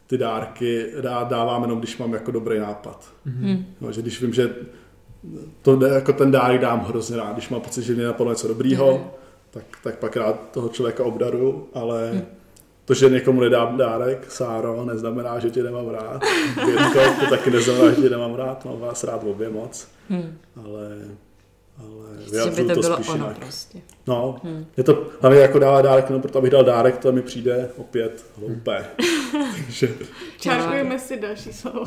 [0.08, 3.12] ty dárky rád dávám jenom, když mám jako dobrý nápad.
[3.26, 3.64] Mm-hmm.
[3.80, 4.54] No, že když vím, že
[5.62, 8.92] to jako ten dárek dám hrozně rád, když mám pocit, že mě napadlo něco dobrýho,
[8.92, 9.10] mm-hmm.
[9.50, 12.22] tak, tak pak rád toho člověka obdaruju, ale mm.
[12.84, 16.22] to, že někomu nedám dárek, Sáro, neznamená, že tě nemám rád.
[16.66, 19.88] Větko, to taky neznamená, že tě nemám rád, mám vás rád obě moc.
[20.08, 20.38] Mm.
[20.64, 20.98] Ale
[21.78, 22.08] ale
[22.44, 23.38] že by to, to bylo spíš ono jinak.
[23.38, 23.78] prostě.
[24.06, 24.66] No, hmm.
[24.76, 28.26] je to hlavně jako dává dárek, no proto abych dal dárek, to mi přijde opět
[28.38, 28.84] hloupé.
[29.56, 29.88] Takže...
[30.38, 31.84] Čárkujeme si další slovo.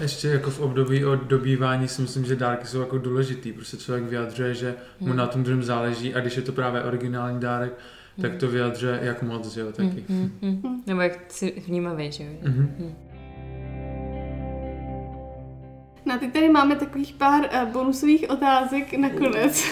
[0.00, 4.04] Ještě jako v období od dobývání si myslím, že dárky jsou jako důležitý, protože člověk
[4.04, 5.16] vyjadřuje, že mu hmm.
[5.16, 7.72] na tom druhém záleží a když je to právě originální dárek,
[8.20, 10.04] tak to vyjadřuje jak moc, že jo, taky.
[10.08, 10.82] Hmm, hmm, hmm.
[10.86, 12.30] Nebo jak si vnímavý, že jo.
[12.42, 12.74] Hmm.
[12.78, 12.94] Hmm.
[16.04, 19.64] No teď tady máme takových pár uh, bonusových otázek nakonec.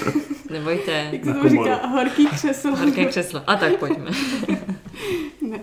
[0.51, 0.93] Nebojte.
[1.13, 1.87] Jak se to říká?
[1.87, 2.77] Horký křeslo.
[2.77, 3.43] Horké křeslo.
[3.47, 4.11] A tak pojďme.
[5.41, 5.61] ne.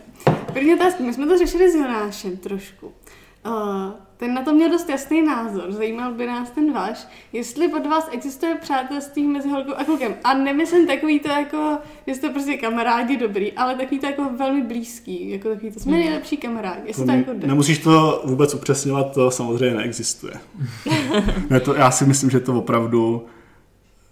[0.53, 1.03] První otázka.
[1.03, 2.93] My jsme to řešili s Jonášem trošku.
[3.45, 3.53] Uh,
[4.17, 8.09] ten na to měl dost jasný názor, zajímal by nás ten váš, jestli pod vás
[8.11, 10.15] existuje přátelství mezi holkou a klukem.
[10.23, 11.77] A nemyslím takový to jako,
[12.07, 15.91] že jste prostě kamarádi dobrý, ale takový to jako velmi blízký, jako takový to jsme
[15.91, 16.01] hmm.
[16.01, 16.81] nejlepší kamarádi.
[16.85, 17.47] Jestli to, to jako jde.
[17.47, 20.33] Nemusíš to vůbec upřesňovat, to samozřejmě neexistuje.
[21.49, 23.25] ne, to, já si myslím, že to opravdu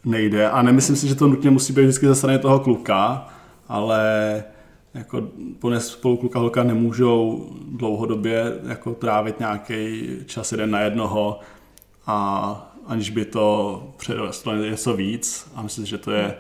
[0.06, 3.28] nejde a nemyslím si, že to nutně musí být vždycky ze strany toho kluka,
[3.68, 4.44] ale
[4.96, 5.30] jako
[5.60, 11.40] plně spolu kluka holka nemůžou dlouhodobě jako trávit nějaký čas jeden na jednoho
[12.08, 16.36] a aniž by to přerostlo něco víc a myslím, že to je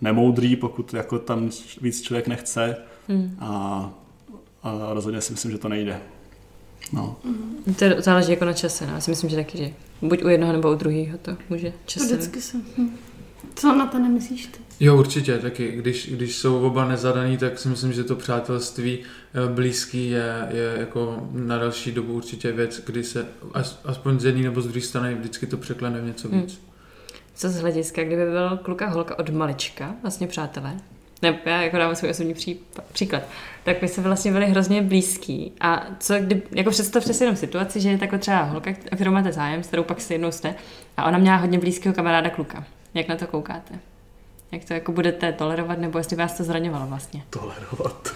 [0.00, 2.76] nemoudrý, pokud jako tam víc člověk nechce
[3.08, 3.36] hmm.
[3.40, 3.90] a,
[4.62, 6.00] a rozhodně si myslím, že to nejde.
[6.92, 7.16] No.
[7.24, 7.74] Mm.
[7.74, 8.92] To záleží jako na čase, no.
[8.92, 12.08] Já si myslím, že taky, že buď u jednoho nebo u druhého to může časem.
[12.08, 12.58] Vždycky se.
[12.78, 12.96] Hm.
[13.54, 14.58] Co na to nemyslíš ty?
[14.80, 15.72] Jo, určitě, taky.
[15.72, 20.74] Když, když jsou oba nezadaný, tak si myslím, že to přátelství eh, blízký je, je
[20.78, 23.26] jako na další dobu určitě věc, kdy se
[23.84, 26.54] aspoň z jedné nebo z druhé strany vždycky to překlene v něco víc.
[26.54, 26.72] Hmm.
[27.34, 30.76] Co z hlediska, kdyby byl kluka holka od malička, vlastně přátelé,
[31.22, 32.60] ne, já jako dám svůj osobní pří,
[32.92, 33.22] příklad,
[33.64, 35.52] tak by se vlastně byli hrozně blízký.
[35.60, 39.12] A co, kdy, jako představte si jenom situaci, že je takhle třeba holka, o kterou
[39.12, 40.54] máte zájem, s kterou pak si jednou jste,
[40.96, 42.64] a ona měla hodně blízkého kamaráda kluka.
[42.94, 43.78] Jak na to koukáte?
[44.52, 47.24] Jak to jako budete tolerovat, nebo jestli vás to zraňovalo vlastně?
[47.30, 48.08] Tolerovat.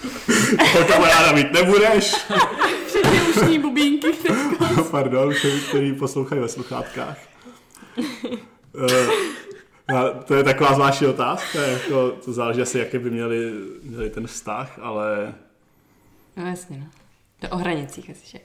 [0.73, 2.15] to kamaráda mít nebudeš.
[2.87, 4.07] Všechny ušní bubínky.
[4.77, 7.19] no, pardon, všem, který poslouchají ve sluchátkách.
[8.73, 14.27] Uh, to je taková zvláštní otázka, jako, to záleží asi, jaké by měli, měli ten
[14.27, 15.35] vztah, ale...
[16.37, 16.87] No jasně, no.
[17.41, 18.39] To o hranicích asi, že?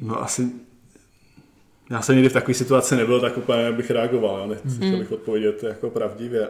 [0.00, 0.50] No asi
[1.90, 4.46] já jsem nikdy v takové situaci nebyl, tak úplně bych reagoval, jo.
[4.46, 4.98] nechci mm.
[4.98, 6.48] bych odpovědět jako pravdivě.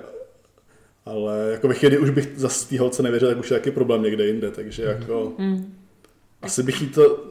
[1.06, 4.02] Ale jako bych jedy, už bych za té holce nevěřil, tak už je taky problém
[4.02, 5.74] někde jinde, takže jako mm.
[6.42, 7.24] asi bych jí to,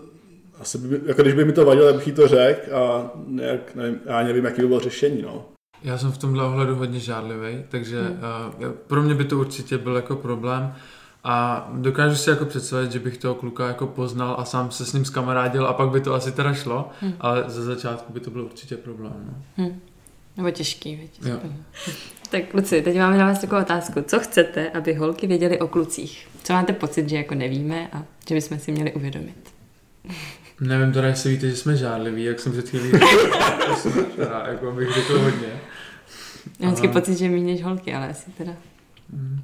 [0.59, 3.75] asi by, jako když by mi to vadilo, tak bych jí to řekl a nějak,
[3.75, 5.45] nevím, já nevím, jaký by bylo řešení, no.
[5.83, 8.19] Já jsem v tomhle ohledu hodně žádlivý, takže mm.
[8.65, 10.73] uh, pro mě by to určitě byl jako problém.
[11.23, 14.93] A dokážu si jako představit, že bych toho kluka jako poznal a sám se s
[14.93, 17.13] ním zkamarádil a pak by to asi teda šlo, hmm.
[17.19, 19.13] ale ze začátku by to byl určitě problém.
[19.27, 19.33] No.
[19.57, 19.79] Hmm.
[20.37, 21.27] Nebo těžký, víc.
[22.29, 24.01] Tak kluci, teď máme na vás takovou otázku.
[24.01, 26.27] Co chcete, aby holky věděly o klucích?
[26.43, 29.53] Co máte pocit, že jako nevíme a že bychom si měli uvědomit?
[30.61, 32.91] Nevím teda, jestli víte, že jsme žádliví, jak jsem před chvílí
[34.15, 35.47] teda, jako bych řekl hodně.
[36.59, 36.87] Já mám ale...
[36.87, 38.51] pocit, že méně než holky, ale asi teda...
[39.13, 39.41] Hmm.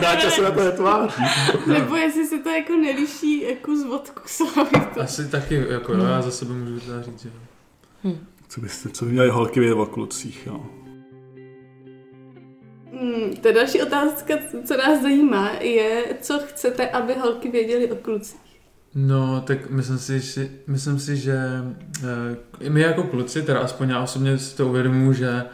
[0.00, 1.22] Dáča se na to netváří.
[1.66, 4.22] Nebo jestli se to jako neliší jako z vodku
[4.94, 5.00] to...
[5.00, 7.30] Asi taky, jako no, já za sebe můžu to říct, že
[8.04, 8.26] hm.
[8.48, 10.66] Co byste, co by měli holky vědět o klucích, jo?
[12.92, 14.34] Hmm, to je další otázka,
[14.66, 18.40] co nás zajímá, je, co chcete, aby holky věděli o klucích.
[18.94, 21.36] No, tak myslím si, že, myslím si, že
[22.62, 25.44] e, my jako kluci, teda aspoň já osobně si to uvědomuji, že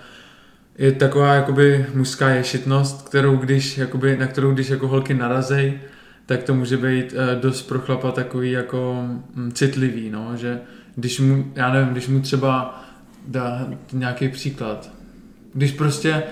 [0.79, 5.81] je taková jakoby mužská ješitnost, kterou když, jakoby, na kterou když jako holky narazej,
[6.27, 10.61] tak to může být uh, dost pro chlapa takový jako um, citlivý, no, že
[10.97, 12.85] když mu, já nevím, když mu třeba
[13.27, 14.91] dá nějaký příklad,
[15.55, 16.23] když prostě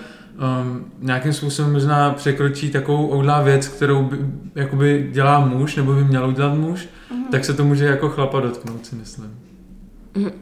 [0.61, 4.19] um, nějakým způsobem možná překročí takovou oudlá věc, kterou by,
[4.55, 7.25] jakoby dělá muž, nebo by měl udělat muž, mm.
[7.25, 9.31] tak se to může jako chlapa dotknout, si myslím.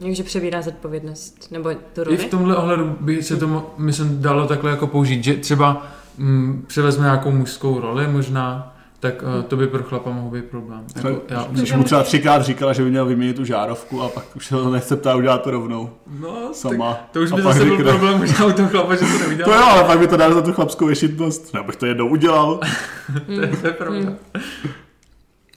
[0.01, 2.17] Takže přebírá zodpovědnost, nebo tu roli?
[2.17, 5.87] I v tomhle ohledu by se to, myslím, dalo takhle jako použít, že třeba
[6.19, 10.85] mm, převezme nějakou mužskou roli možná, tak uh, to by pro chlapa mohl být problém.
[10.97, 14.37] Jako, já, Když mu třeba třikrát říkala, že by měl vyměnit tu žárovku a pak
[14.37, 15.91] už se to nechce ptát udělat to rovnou.
[16.21, 16.93] no, Sama.
[16.95, 19.19] Tak, to už by zase byl řekne- problém možná u toho chlapa, že to To
[19.29, 19.61] neudělal.
[19.61, 21.55] jo, ale pak by to dal za tu chlapskou ješitnost.
[21.55, 22.61] Já bych to jednou udělal.
[23.27, 24.13] to, je, to je pravda.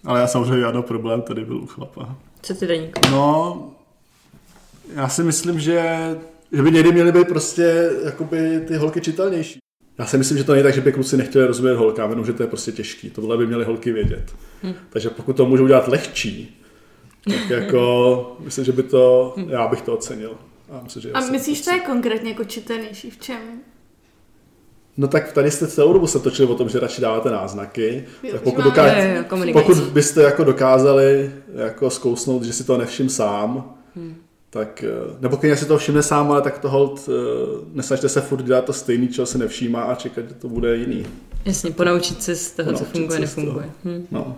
[0.06, 2.16] Ale já samozřejmě žádný problém tady byl u chlapa.
[2.42, 3.00] Co ty deníku?
[3.12, 3.58] No,
[4.96, 5.86] já si myslím, že,
[6.52, 9.60] že by někdy měly být prostě jakoby ty holky čitelnější.
[10.00, 12.34] Já si myslím, že to není tak, že by kluci nechtěli rozumět holkám, jenom že
[12.34, 13.10] to je prostě těžký.
[13.10, 14.24] Tohle by měly holky vědět.
[14.64, 14.74] Hm.
[14.90, 16.62] Takže pokud to můžou dělat lehčí,
[17.24, 20.38] tak jako myslím, že by to, já bych to ocenil.
[20.72, 23.40] A, myslím, že A myslíš, to je konkrétně jako čitelnější v čem?
[24.98, 28.06] No tak tady jste celou dobu se točili o tom, že radši dáváte náznaky.
[28.24, 28.88] Jo, tak pokud, máme- doká...
[29.02, 29.66] Jo, jo, jo, komunikace.
[29.66, 34.16] pokud byste jako dokázali jako zkousnout, že si to nevšim sám, Hmm.
[34.50, 37.12] Tak, eh, nebo když si to všimne sám, ale tak to hold, eh,
[37.74, 41.06] nesnažte se furt dělat to stejný, čeho se nevšímá a čekat, že to bude jiný.
[41.46, 43.46] Jasně, ponaučit se z toho, co Ponaučit funguje, z toho.
[43.46, 43.70] nefunguje.
[43.86, 44.08] Hm.
[44.12, 44.38] No.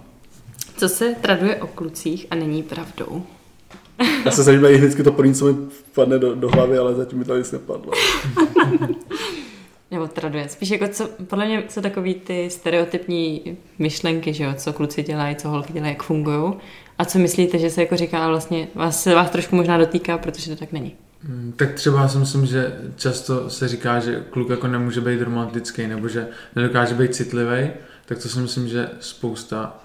[0.78, 3.24] Co se traduje o klucích a není pravdou?
[4.26, 5.56] Já se snažím najít vždycky to první, co mi
[5.94, 7.92] padne do, do hlavy, ale zatím mi to nic nepadlo.
[9.92, 10.50] Nebo traduje.
[10.50, 15.36] Spíš jako co, podle mě jsou takový ty stereotypní myšlenky, že jo, co kluci dělají,
[15.36, 16.54] co holky dělají, jak fungují.
[17.00, 20.50] A co myslíte, že se jako říká, vlastně vás se vás trošku možná dotýká, protože
[20.50, 20.96] to tak není.
[21.24, 25.88] Mm, Tak třeba si myslím, že často se říká, že kluk jako nemůže být romantický
[25.88, 27.70] nebo že nedokáže být citlivý,
[28.06, 29.78] tak to si myslím, že spousta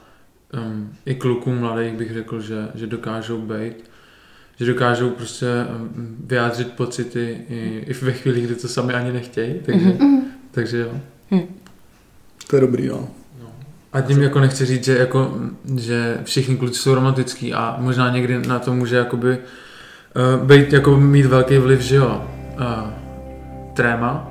[0.66, 3.74] um, i kluků mladých bych řekl, že, že dokážou být,
[4.60, 9.54] že dokážou prostě um, vyjádřit pocity i, i ve chvíli, kdy to sami ani nechtějí,
[9.66, 10.20] takže, Mhm.
[10.50, 10.92] takže jo.
[12.50, 13.08] To je dobrý, no.
[13.94, 15.34] A tím jako nechci říct, že, jako,
[15.78, 19.38] že všichni kluci jsou romantický a možná někdy na to může jakoby
[20.38, 22.24] uh, být, jako mít velký vliv, že jo,
[22.58, 22.90] uh,
[23.74, 24.30] tréma.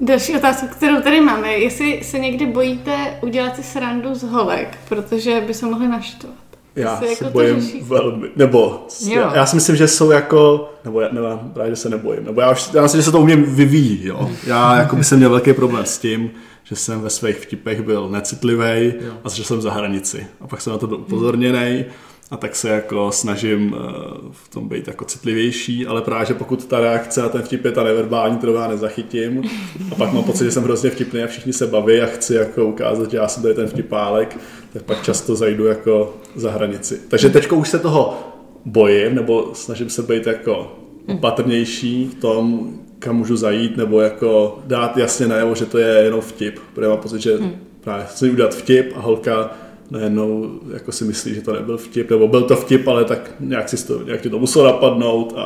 [0.00, 4.78] Další otázka, kterou tady máme, je, jestli se někdy bojíte udělat si srandu z holek,
[4.88, 6.34] protože by se mohli naštvat.
[6.76, 7.84] Já Jestli se jako bojím řešíte.
[7.84, 9.20] velmi, nebo Jo.
[9.20, 12.40] já, já si myslím, že jsou jako, nebo já, nebo právě, že se nebojím, nebo
[12.40, 14.30] já, už, já myslím, že se to u mě vyvíjí, jo.
[14.46, 16.30] Já jako by jsem měl velký problém s tím,
[16.72, 20.26] že jsem ve svých vtipech byl necitlivý a že jsem za hranici.
[20.40, 21.84] A pak jsem na to byl upozorněný
[22.30, 23.92] a tak se jako snažím eh,
[24.30, 27.72] v tom být jako citlivější, ale právě, že pokud ta reakce na ten vtip je
[27.72, 29.42] ta neverbální, kterou já nezachytím,
[29.90, 32.64] a pak mám pocit, že jsem hrozně vtipný a všichni se baví a chci jako
[32.64, 34.38] ukázat, že já jsem tady ten vtipálek,
[34.72, 37.00] tak pak často zajdu jako za hranici.
[37.08, 38.18] Takže teď už se toho
[38.64, 40.76] bojím, nebo snažím se být jako
[41.08, 46.20] opatrnější v tom, kam můžu zajít, nebo jako dát jasně najevo, že to je jenom
[46.20, 47.38] vtip, protože mám pocit, že
[47.80, 49.50] právě chci udělat vtip a holka
[49.92, 53.68] najednou jako si myslí, že to nebyl vtip, nebo byl to vtip, ale tak nějak,
[53.68, 55.42] si to, nějak ti to muselo napadnout a,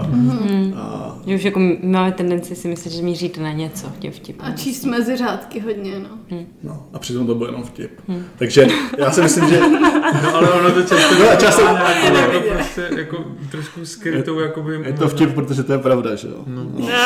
[0.77, 4.47] a Že už jako máme tendenci si myslet, že míříte na něco tím vtipem.
[4.47, 6.39] A číst mezi řádky hodně, no.
[6.63, 7.91] No, a přitom to byl jenom vtip.
[8.39, 8.67] Takže
[8.99, 9.61] já si myslím, že
[10.23, 14.81] No ale ono to často No, často- má nějakou jako, prostě, jako trošku skrytou, jakoby...
[14.87, 16.45] je to vtip, protože to je pravda, že jo.
[16.47, 16.65] No.
[16.79, 16.89] No.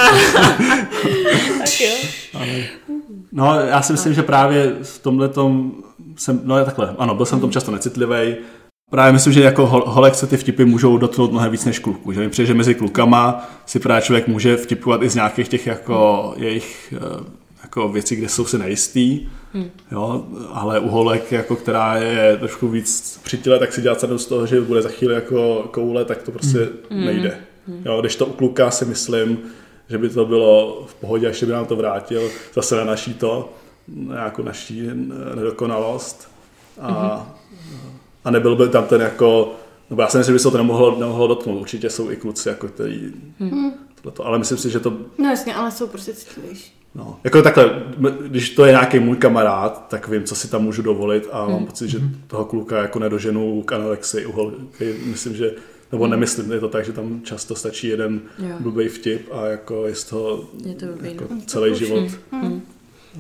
[1.59, 1.91] Tak jo.
[3.33, 5.73] No, já si myslím, že právě v tomhle tom
[6.17, 8.35] jsem, no je takhle, ano, byl jsem v tom často necitlivý.
[8.91, 12.13] Právě myslím, že jako hol- holek se ty vtipy můžou dotknout mnohem víc než kluků.
[12.13, 15.67] Že mi přijde, že mezi klukama si právě člověk může vtipovat i z nějakých těch
[15.67, 17.25] jako jejich eh,
[17.63, 19.21] jako věcí, kde jsou si nejistý.
[19.93, 24.19] Jo, ale u holek, jako, která je trošku víc při těle, tak si dělat sadu
[24.19, 27.39] z toho, že bude za chvíli jako koule, tak to prostě nejde.
[27.85, 29.39] Jo, když to u kluka si myslím,
[29.89, 32.23] že by to bylo v pohodě, až by nám to vrátil,
[32.55, 33.53] zase na naší to,
[33.97, 34.89] nějakou naší
[35.35, 36.29] nedokonalost.
[36.81, 37.27] A,
[38.25, 39.53] a nebyl by tam ten jako,
[39.91, 41.61] nebo já si myslím, že by se to nemohlo, nemohlo dotknout.
[41.61, 43.13] Určitě jsou i kluci, jako který
[44.03, 46.73] tohleto, ale myslím si, že to No jasně, ale jsou prostě citlivější.
[46.95, 47.83] No, jako takhle,
[48.27, 51.67] když to je nějaký můj kamarád, tak vím, co si tam můžu dovolit a mám
[51.67, 54.95] pocit, že toho kluka jako nedoženu k anorexii u holky.
[55.05, 55.55] Myslím, že,
[55.93, 58.55] nebo nemyslím, je to tak, že tam často stačí jeden Jo.
[58.61, 61.41] blbý vtip a jako je z toho Je to blbý, jako no.
[61.47, 62.05] celý život.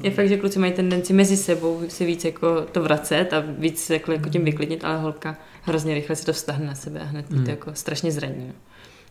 [0.02, 3.84] Je fakt, že kluci mají tendenci mezi sebou si víc jako to vracet a víc
[3.84, 7.04] se jako, jako tím vyklidnit, ale holka hrozně rychle si to vztahne na sebe a
[7.04, 8.44] hned je to jako strašně zraní.
[8.46, 8.54] No.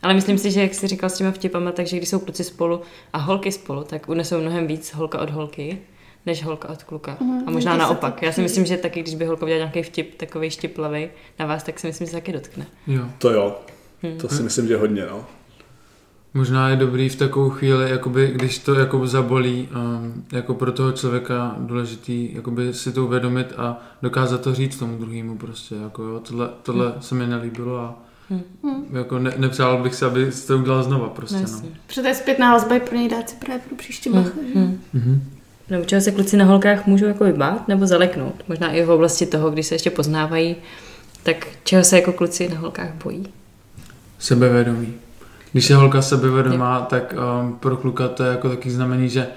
[0.02, 2.82] Ale myslím si, že jak jsi říkal s těma vtipama, takže když jsou kluci spolu
[3.14, 5.78] a holky spolu, tak unesou mnohem víc holka od holky,
[6.26, 7.18] než holka od kluka.
[7.46, 8.22] A možná naopak.
[8.22, 11.64] Já si myslím, že taky, když by holka udělala nějaký vtip, takový štiplavý na vás,
[11.64, 12.66] tak si myslím, že se taky dotkne.
[12.88, 13.06] Jo.
[13.18, 13.60] To jo,
[14.22, 15.26] to si myslím, že hodně, no.
[16.34, 20.92] Možná je dobrý v takovou chvíli, jakoby, když to jako zabolí, um, jako pro toho
[20.92, 25.76] člověka důležitý jakoby si to uvědomit a dokázat to říct tomu druhému prostě.
[25.76, 28.00] Jako, jo, tohle, tohle se mi nelíbilo a
[28.94, 31.36] jako ne, nepřál bych si, aby to udělal znova prostě.
[31.36, 31.70] No, No.
[31.88, 34.30] Protože to je zpětná je pro něj dát si právě pro příště bacha.
[34.54, 34.60] že?
[34.60, 34.80] Hmm.
[34.94, 35.24] Mhm.
[35.70, 38.44] nebo čeho se kluci na holkách můžou jako vybát nebo zaleknout.
[38.48, 40.56] Možná i v oblasti toho, když se ještě poznávají,
[41.24, 43.28] tak čeho se jako kluci na holkách bojí?
[44.20, 44.94] Sebevědomí.
[45.52, 49.28] Když je holka sebevědomá, tak um, pro kluka to je jako taky znamení, že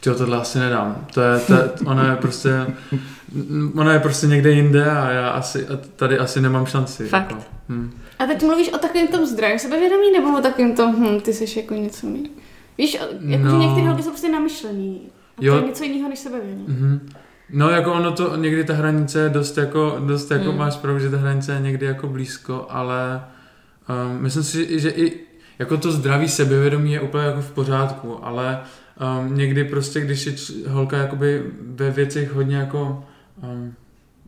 [0.00, 1.06] ty tohle asi nedám.
[1.14, 2.66] To je, to je, ona je prostě,
[3.74, 7.06] ona je prostě někde jinde a já asi, a tady asi nemám šanci.
[7.08, 7.30] Fakt?
[7.30, 7.42] Jako.
[7.68, 7.90] Hm.
[8.18, 11.58] A teď mluvíš o takovém tom zdravém sebevědomí, nebo o takovém tom, hm, ty jsi
[11.60, 12.30] jako něco mý.
[12.78, 13.58] Víš, jako No.
[13.58, 15.00] některé holky jsou prostě namyšlený.
[15.38, 15.54] A Jo.
[15.54, 16.64] to je něco jiného než sebevědomí.
[16.68, 17.08] Mhm.
[17.50, 20.58] No jako ono to, někdy ta hranice je dost jako, dost jako Hmm.
[20.58, 23.22] máš pravdu, že ta hranice je někdy jako blízko, ale
[24.12, 25.20] um, myslím si, že i
[25.58, 28.60] jako to zdravý sebevědomí je úplně jako v pořádku, ale
[29.20, 30.34] um, někdy prostě, když je
[30.68, 33.04] holka jakoby ve věcech hodně jako,
[33.42, 33.74] um,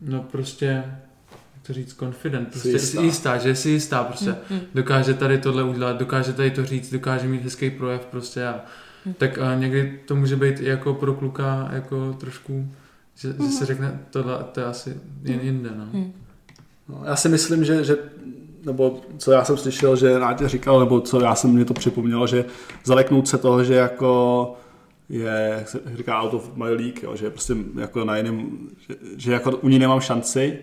[0.01, 3.01] no prostě, jak to říct, confident, prostě jistá.
[3.01, 3.33] jistá.
[3.33, 4.59] jistá, že si jistá prostě, Hmm.
[4.75, 8.61] dokáže tady tohle udělat, dokáže tady to říct, dokáže mít hezký projev prostě a
[9.05, 9.13] Hm.
[9.17, 12.71] tak uh, někdy to může být i jako pro kluka jako trošku,
[13.15, 13.51] že, že Mhm.
[13.51, 15.85] se řekne tohle, to je asi jen jinde, no.
[15.93, 16.13] Hmm.
[16.89, 17.97] No, já si myslím, že, že
[18.65, 22.27] nebo co já jsem slyšel, že Nátě říkal, nebo co já jsem mě to připomnělo,
[22.27, 22.45] že
[22.83, 24.53] zaleknout se toho, že jako
[25.09, 28.49] je, jak se říká, out of my league, jo, že je prostě jako na jiném,
[28.87, 30.59] že, že jako u ní nemám šanci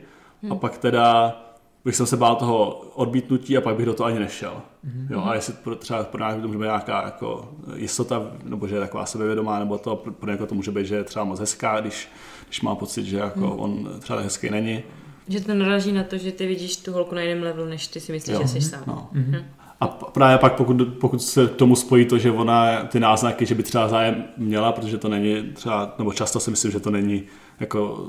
[0.51, 1.37] a pak teda
[1.85, 4.63] bych jsem se bál toho odmítnutí a pak bych do toho ani nešel.
[4.85, 5.09] Mhm.
[5.11, 8.75] Jo, a jestli pro, třeba pro nás to může být nějaká jako jistota, nebo že
[8.75, 11.81] je taková sebevědomá, nebo to pro, někoho to může být, že je třeba moc hezká,
[11.81, 12.09] když,
[12.47, 14.83] když má pocit, že jako on třeba hezký není.
[15.29, 18.01] Že to naráží na to, že ty vidíš tu holku na jiném levelu, než ty
[18.01, 18.41] si myslíš, Jo.
[18.43, 18.83] že jsi sám.
[18.87, 19.09] No.
[19.13, 19.37] Mhm.
[19.81, 23.47] A p- právě pak, pokud, pokud se k tomu spojí to, že ona ty náznaky,
[23.47, 26.91] že by třeba zájem měla, protože to není třeba, nebo často si myslím, že to
[26.91, 27.23] není
[27.61, 28.09] jako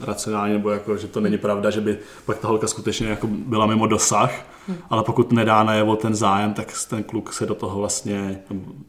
[0.00, 3.66] racionální, nebo jako, že to není pravda, že by pak ta holka skutečně jako byla
[3.66, 4.46] mimo dosah,
[4.90, 8.38] ale pokud nedá najevo ten zájem, tak ten kluk se do toho vlastně,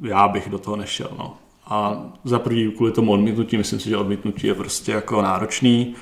[0.02, 1.10] já bych do toho nešel.
[1.18, 1.38] No.
[1.68, 5.96] A za prvý kvůli tomu odmítnutí, myslím si, že odmítnutí je prostě jako náročný,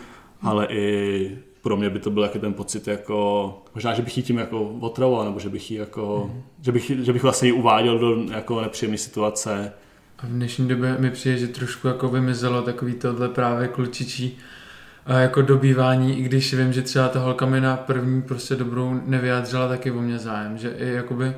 [0.43, 4.23] ale i pro mě by to byl jaký ten pocit jako, možná, že bych ji
[4.23, 7.99] tím jako otravoval, nebo že bych ji jako, že bych, že bych vlastně ji uváděl
[7.99, 9.73] do jako nepříjemné situace.
[10.19, 14.37] A v dnešní době mi přijde, že trošku jako vymizelo takový tohle právě klučičí
[15.05, 18.99] a jako dobývání, i když vím, že třeba ta holka mi na první prostě dobrou
[19.05, 21.33] nevyjádřila taky o mě zájem, že i jakoby,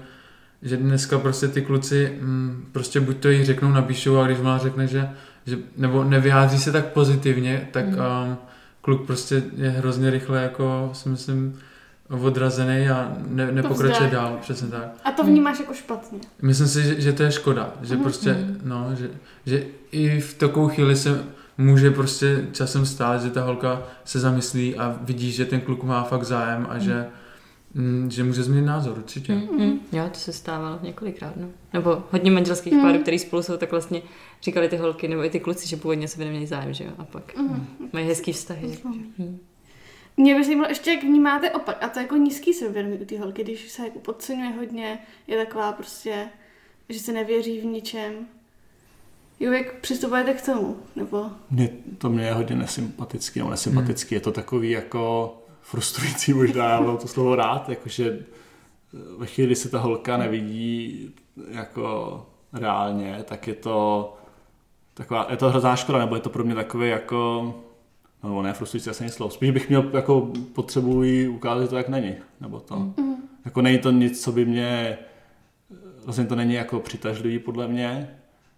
[0.62, 4.58] že dneska prostě ty kluci mm, prostě buď to jí řeknou, napíšou a když ona
[4.58, 5.10] řekne, že,
[5.46, 7.94] že nebo nevyjádří se tak pozitivně, tak Mm.
[7.94, 8.38] um,
[8.86, 11.60] kluk prostě je hrozně rychle jako si myslím
[12.10, 14.88] odrazený a ne, nepokračuje dál, přesně tak.
[15.04, 16.20] A to vnímáš jako špatně.
[16.42, 18.04] Myslím si, že, že to je škoda, že Mhm.
[18.04, 18.60] prostě, Mhm.
[18.64, 19.10] no, že,
[19.46, 21.24] že i v takovou chvíli se
[21.58, 26.04] může prostě časem stát, že ta holka se zamyslí a vidí, že ten kluk má
[26.04, 27.06] fakt zájem a že, mm,
[28.10, 29.36] že může změnit názor, určitě.
[29.36, 29.80] Mm, mm.
[29.92, 31.48] Jo, to se stávalo několikrát, no.
[31.74, 32.82] Nebo hodně manželských Mm.
[32.82, 34.02] párů, který spolu jsou, tak vlastně
[34.42, 36.92] říkali ty holky nebo i ty kluci, že původně se by neměli zájem, že jo,
[36.98, 37.68] a pak Mhm.
[37.94, 38.78] mají hezký vztahy.
[39.18, 39.40] Mm.
[40.18, 43.44] Mě by zajímalo ještě, jak vnímáte opak, a to jako nízký sebevědomí u té holky,
[43.44, 46.28] když se jako podceňuje hodně, je taková prostě,
[46.90, 48.14] že se nevěří v ničem.
[49.40, 50.78] Jo, jak přistupujete k tomu?
[50.96, 51.26] Nebo...
[51.52, 55.34] Mě, to mě je hodně nesympatický, nebo nesympatický, je to takový jako
[55.66, 58.20] frustrující možná, já mám to slovo rád, jakože
[59.18, 61.10] ve chvíli, kdy se ta holka nevidí
[61.50, 64.14] jako reálně, tak je to
[64.94, 67.54] taková, je to hrozná škoda, nebo je to pro mě takový jako,
[68.24, 71.68] no nebo ne, frustrující asi není slovo, spíš bych měl jako potřebu jí ukázat, že
[71.68, 72.76] to jak není, nebo to.
[72.76, 73.16] Mhm.
[73.46, 74.98] Jako není to nic, co by mě,
[76.06, 78.16] vlastně to není jako přitažlivý podle mě,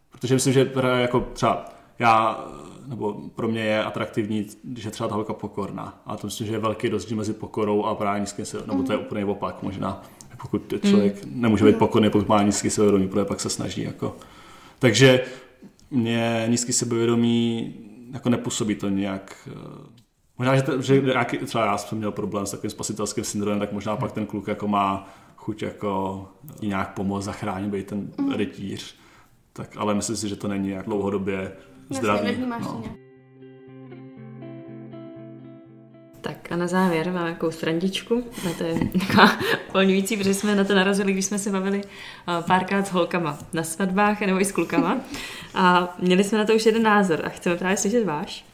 [0.10, 1.66] protože myslím, že jako třeba
[2.00, 2.46] já,
[2.88, 6.02] nebo pro mě je atraktivní, když je třeba ta holka pokorná.
[6.06, 8.92] A to myslím, že je velký rozdíl mezi pokorou a právě nízkým se, nebo to
[8.92, 10.04] je úplně opak možná.
[10.42, 14.16] Pokud člověk nemůže být pokorný, pokud má nízký sebevědomí, protože pak se snaží jako.
[14.80, 15.26] Takže
[15.92, 17.74] mě nízký sebevědomí
[18.14, 19.98] jako nepůsobí to nějak eh,
[20.38, 23.72] Možná, že, to, že nějaký, třeba já jsem měl problém s takovým spasitelským syndromem, tak
[23.72, 26.26] možná pak ten kluk jako má chuť jako
[26.62, 28.96] jí nějak pomoct, zachránit, být ten rytíř.
[29.54, 31.52] Tak, ale myslím si, že to není jak dlouhodobě
[31.90, 32.84] Jasně, to no.
[36.22, 38.24] Tak a na závěr máme takovou srandičku.
[38.50, 39.38] A to je taková
[39.74, 43.64] volňující, protože jsme na to narazili, když jsme se bavili eh, párkrát s holkama na
[43.64, 45.02] svatbách nebo i s klukama.
[45.54, 48.46] A měli jsme na to už jeden názor a chceme právě slyšet váš.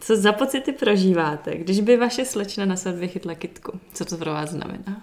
[0.00, 3.80] Co za pocity prožíváte, když by vaše slečna na svatbě chytla kitku?
[3.92, 5.02] Co to pro vás znamená?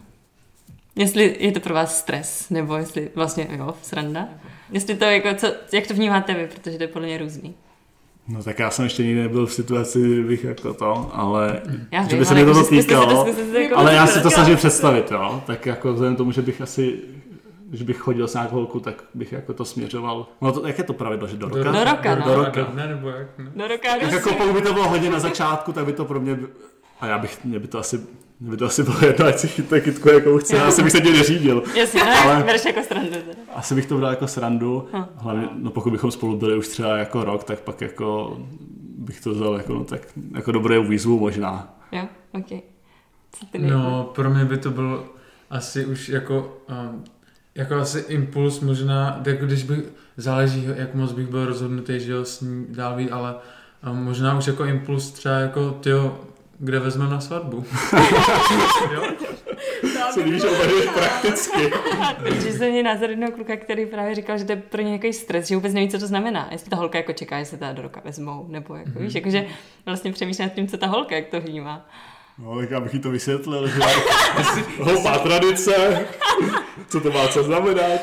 [0.96, 4.30] Jestli je to pro vás stres, nebo jestli vlastně, jo, sranda.
[4.72, 7.56] Jestli to jako, co, jak to vnímáte vy, protože to je podle mě různý.
[8.30, 11.62] No tak já jsem ještě nikdy nebyl v situaci, kdy bych jako to, ale
[11.92, 13.28] Já že by se to jako, to- týkalo.
[13.60, 15.44] jako Ale já si to snažím představit, jo.
[15.46, 17.00] Tak jako vzhledem k tomu, že bych asi
[17.70, 20.28] když bych chodil s nějakou holku, tak bych jako to směřoval.
[20.42, 21.72] No to, jak je to pravidlo, že do roka?
[21.72, 22.26] Do roka, no.
[22.26, 22.68] Do roka.
[22.74, 23.28] Ne, nebo jak?
[23.38, 23.52] Ne?
[23.56, 26.20] Do roka, Tak jako pokud by to bylo hodně na začátku, tak by to pro
[26.20, 26.40] mě...
[27.00, 28.00] A já bych, mě by to asi,
[28.40, 30.92] mě by to asi bylo jedno, ať si chytne kytku, jakou chce, já asi bych
[30.92, 31.64] se tím neřídil.
[31.76, 32.44] Jasně, ne, Ale- Ale...
[32.44, 33.42] bereš jako strandu teda.
[33.56, 35.04] Asi bych to bral jako srandu, Hm.
[35.16, 38.38] hlavně, no pokud bychom spolu byli už třeba jako rok, tak pak jako
[38.98, 40.02] bych to vzal jako, no, tak,
[40.36, 41.78] jako dobrou výzvu možná.
[41.92, 42.48] Jo, ok.
[43.32, 43.76] Co ty nejde?
[43.76, 45.04] No, pro mě by to byl
[45.50, 47.04] asi už jako, um,
[47.56, 49.80] jako asi impuls možná, jako když bych,
[50.18, 53.36] záleží, jak moc bych byl rozhodnutý, že jo, s ní dál být, ale
[53.92, 56.20] um, možná už jako impuls třeba jako, tyjo,
[56.60, 57.66] kde vezmeme na svatbu.
[58.94, 59.04] jo?
[60.14, 61.72] Co když uvažuješ prakticky?
[62.24, 65.14] Protože jsem měl názor jednoho kluka, který právě říkal, že to je pro ně nějaký
[65.14, 66.48] stres, že vůbec neví, co to znamená.
[66.52, 69.04] Jestli ta holka jako čeká, že se teda do roka vezmou, nebo jako, Mhm.
[69.06, 69.46] víš, jakože
[69.86, 71.86] vlastně přemýšlí nad tím, co ta holka, jak to vnímá.
[72.40, 73.80] No, tak já bych jí to vysvětlil, že
[74.84, 76.06] hloupá tradice,
[76.90, 78.02] co to má co znamenat.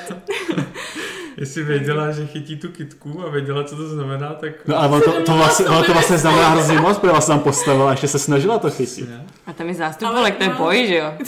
[1.36, 4.52] Jestli věděla, že chytí tu kitku a věděla, co to znamená, tak...
[4.66, 7.88] No ale to, to, vlastně, ono to vlastně znamená hrozně moc, protože vás tam postavila
[7.88, 9.08] a ještě se snažila to chytit.
[9.08, 9.26] Ne?
[9.46, 10.56] A tam je zástup Ale to je no.
[10.56, 11.12] boj, že jo?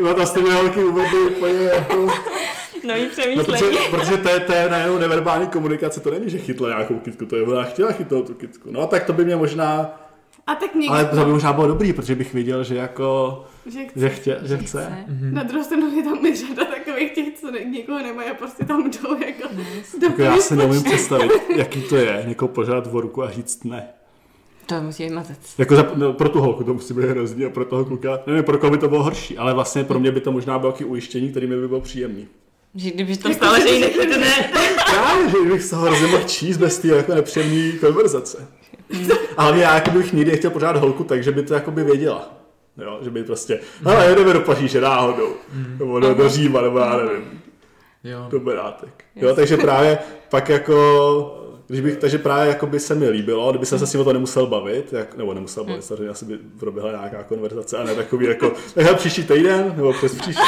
[0.00, 1.94] No to jste mě holky uvedli úplně jako...
[2.84, 3.78] Nový No, protože, přemýšlení.
[3.90, 7.36] protože to je, to je najednou neverbální komunikace, to není, že chytla nějakou kytku, to
[7.36, 8.68] je ona chtěla chytnout tu kytku.
[8.72, 9.90] No tak to by mě možná,
[10.46, 13.84] A tak někdo, ale to by možná bylo dobrý, protože bych viděl, že jako, že
[13.84, 14.00] chce.
[14.00, 15.06] že, chtě, že chce.
[15.20, 18.64] Na druhou stranu je tam i řada takových těch, co ne, někoho nemají a prostě
[18.64, 19.48] tam jdou jako
[19.98, 23.64] do Jako já si neumím představit, jaký to je, někoho požádat v ruku a říct
[23.64, 23.88] ne.
[24.66, 25.38] To musí být mazec.
[25.58, 28.44] Jako za, no, pro tu holku to musí být hrozný a pro toho kluka, nevím,
[28.44, 30.84] pro koho by to bylo horší, ale vlastně pro mě by to možná bylo taky
[30.84, 32.28] ujištění, který mi by bylo příjemný.
[32.74, 34.50] Že kdyby tam stále, že jí nechytne.
[34.90, 38.48] Právě, že bych z toho hrozně mohl číst bez té jako nepříjemné konverzace.
[39.36, 42.41] A hlavně já jako bych nikdy nechtěl pořád holku, takže by to jako by věděla.
[42.78, 45.34] Jo, že by prostě, hele, jedeme do Paříže náhodou,
[45.78, 47.40] nebo do, do Říma, nebo já nevím,
[48.04, 48.26] Jo.
[48.30, 49.04] do Benátek.
[49.16, 49.98] Jo, takže právě
[50.30, 53.92] pak jako, když bych, takže právě jako by se mi líbilo, kdyby jsem se s
[53.92, 57.78] ním o to nemusel bavit, jak, nebo nemusel bavit, samozřejmě asi by proběhla nějaká konverzace,
[57.78, 60.42] a ne takový jako, tak příští týden, nebo přes příští,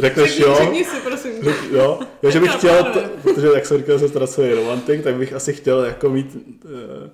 [0.00, 1.32] řekneš Řekni, jo, řekni si, prosím.
[1.42, 5.02] Řek, jo, já, že bych chtěl, to, protože jak jsem říkal, že teda celý romantik,
[5.02, 7.10] tak bych asi chtěl jako mít eh,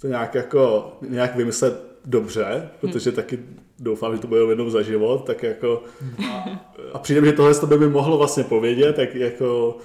[0.00, 3.38] to nějak jako, nějak vymyslet dobře, protože taky
[3.78, 5.82] doufám, že to bude jednou za život, tak jako
[6.30, 6.44] a,
[6.92, 9.76] a přijde mi, že tohle to by mi mohlo vlastně povědět, tak jako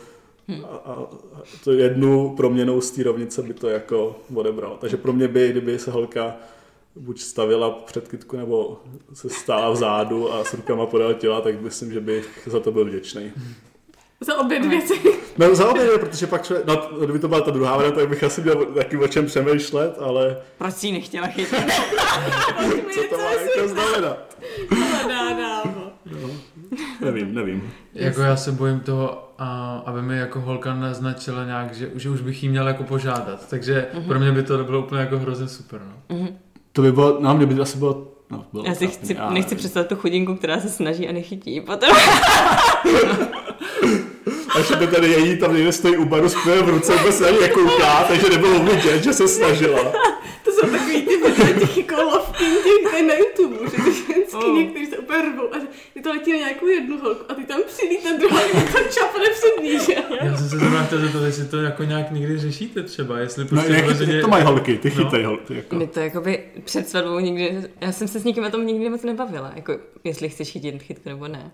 [0.63, 0.93] a, a,
[1.33, 4.77] a to jednu proměnou z té rovnice by to jako odebral.
[4.81, 6.35] Takže pro mě by, kdyby se holka
[6.95, 8.81] buď stavila před kytku, nebo
[9.13, 12.85] se stála vzadu a s rukama podél těla, tak myslím, že bych za to byl
[12.85, 13.31] vděčný.
[14.25, 14.93] Za obě dvě věci.
[15.37, 18.09] No za obě, dvě, protože pak člověk, no kdyby to byla ta druhá varianta, tak
[18.09, 21.59] bych asi měl taky o čem přemýšlet, ale Proč si ji nechtěla chytit?
[22.93, 24.37] co to má jako znamenat?
[25.07, 25.63] Dá, dá,
[27.01, 27.71] Nevím, nevím.
[27.93, 32.21] Jako já se bojím toho, a, aby mi jako holka naznačila nějak, že, že už
[32.21, 33.49] bych jí měl jako požádat.
[33.49, 34.03] Takže Mhm.
[34.07, 35.81] pro mě by to bylo úplně jako hrozně super.
[36.09, 36.27] No.
[36.71, 39.55] To by bylo, no mě by to asi bylo, no, bylo Já si chci, nechci
[39.55, 41.61] představit tu chudinku, která se snaží a nechytí.
[41.61, 41.89] Potom
[44.59, 47.37] Až to tady její tam někde stojí u baru s v ruce, vůbec na ní
[47.41, 49.91] nekouká, takže nebylo vidět, že se snažila.
[50.45, 51.95] To jsou takový ty videa těch jako
[52.91, 54.57] tady na YouTube, že ty ženský Oh.
[54.57, 55.57] někteří se úplně rvou a
[55.95, 58.83] je to letí na nějakou jednu holku a ty tam přijde ten druhý a tam
[58.93, 59.95] čapne před ní, že?
[60.25, 63.49] Já jsem se zrovna chtěl zeptat, jestli to jako nějak někdy řešíte třeba, jestli No,
[63.49, 64.95] prostě jak, vyloženě- to mají holky, ty No.
[65.05, 65.55] chytají holky.
[65.55, 65.75] Jako.
[65.75, 69.03] mi to jakoby před svatbou nikdy, já jsem se s nikým o tom nikdy moc
[69.03, 71.51] nebavila, jako jestli chceš chytit chytku nebo ne.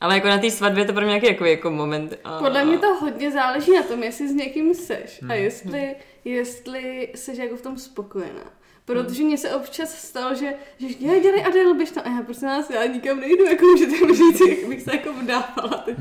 [0.00, 2.14] Ale jako na té svatbě je to pro mě nějaký jako, jako moment.
[2.24, 2.38] A...
[2.38, 5.94] Podle mě to hodně záleží na tom, jestli s někým seš a jestli,
[6.24, 8.44] jestli seš jako v tom spokojená.
[8.84, 12.02] Protože mně se občas stalo, že, že já dělej Adele, běž tam.
[12.06, 15.12] A já prostě nás, já nikam nejdu, jako můžete mi říct, jak bych se jako
[15.12, 15.96] vdávala teď.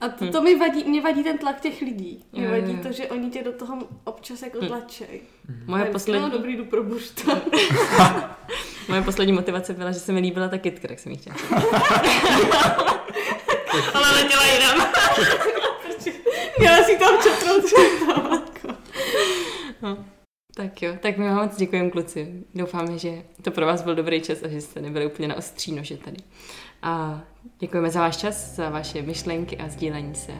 [0.00, 2.24] A to, to mi vadí, mě vadí ten tlak těch lidí.
[2.32, 5.20] Mě Jo, vadí to, že oni tě do toho občas jako tlačej.
[5.66, 6.82] Moje já No, poslední, dobrý, jdu pro
[8.88, 11.36] moje poslední motivace byla, že se mi líbila ta kytka, tak jsem ji chtěla.
[13.94, 14.88] Ale letěla jinam.
[16.58, 17.64] Měla si tam četnout
[20.54, 22.44] Tak jo, tak my vám moc děkujeme kluci.
[22.54, 25.72] Doufáme, že to pro vás byl dobrý čas a že jste nebyli úplně na ostří
[25.72, 26.16] nože tady.
[26.82, 27.20] A
[27.58, 30.32] děkujeme za váš čas, za vaše myšlenky a sdílení se.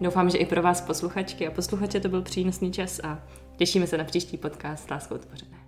[0.00, 3.22] Doufám, že i pro vás posluchačky a posluchače to byl přínosný čas a
[3.56, 5.59] těšíme se na příští podcast s Láskou tvořené.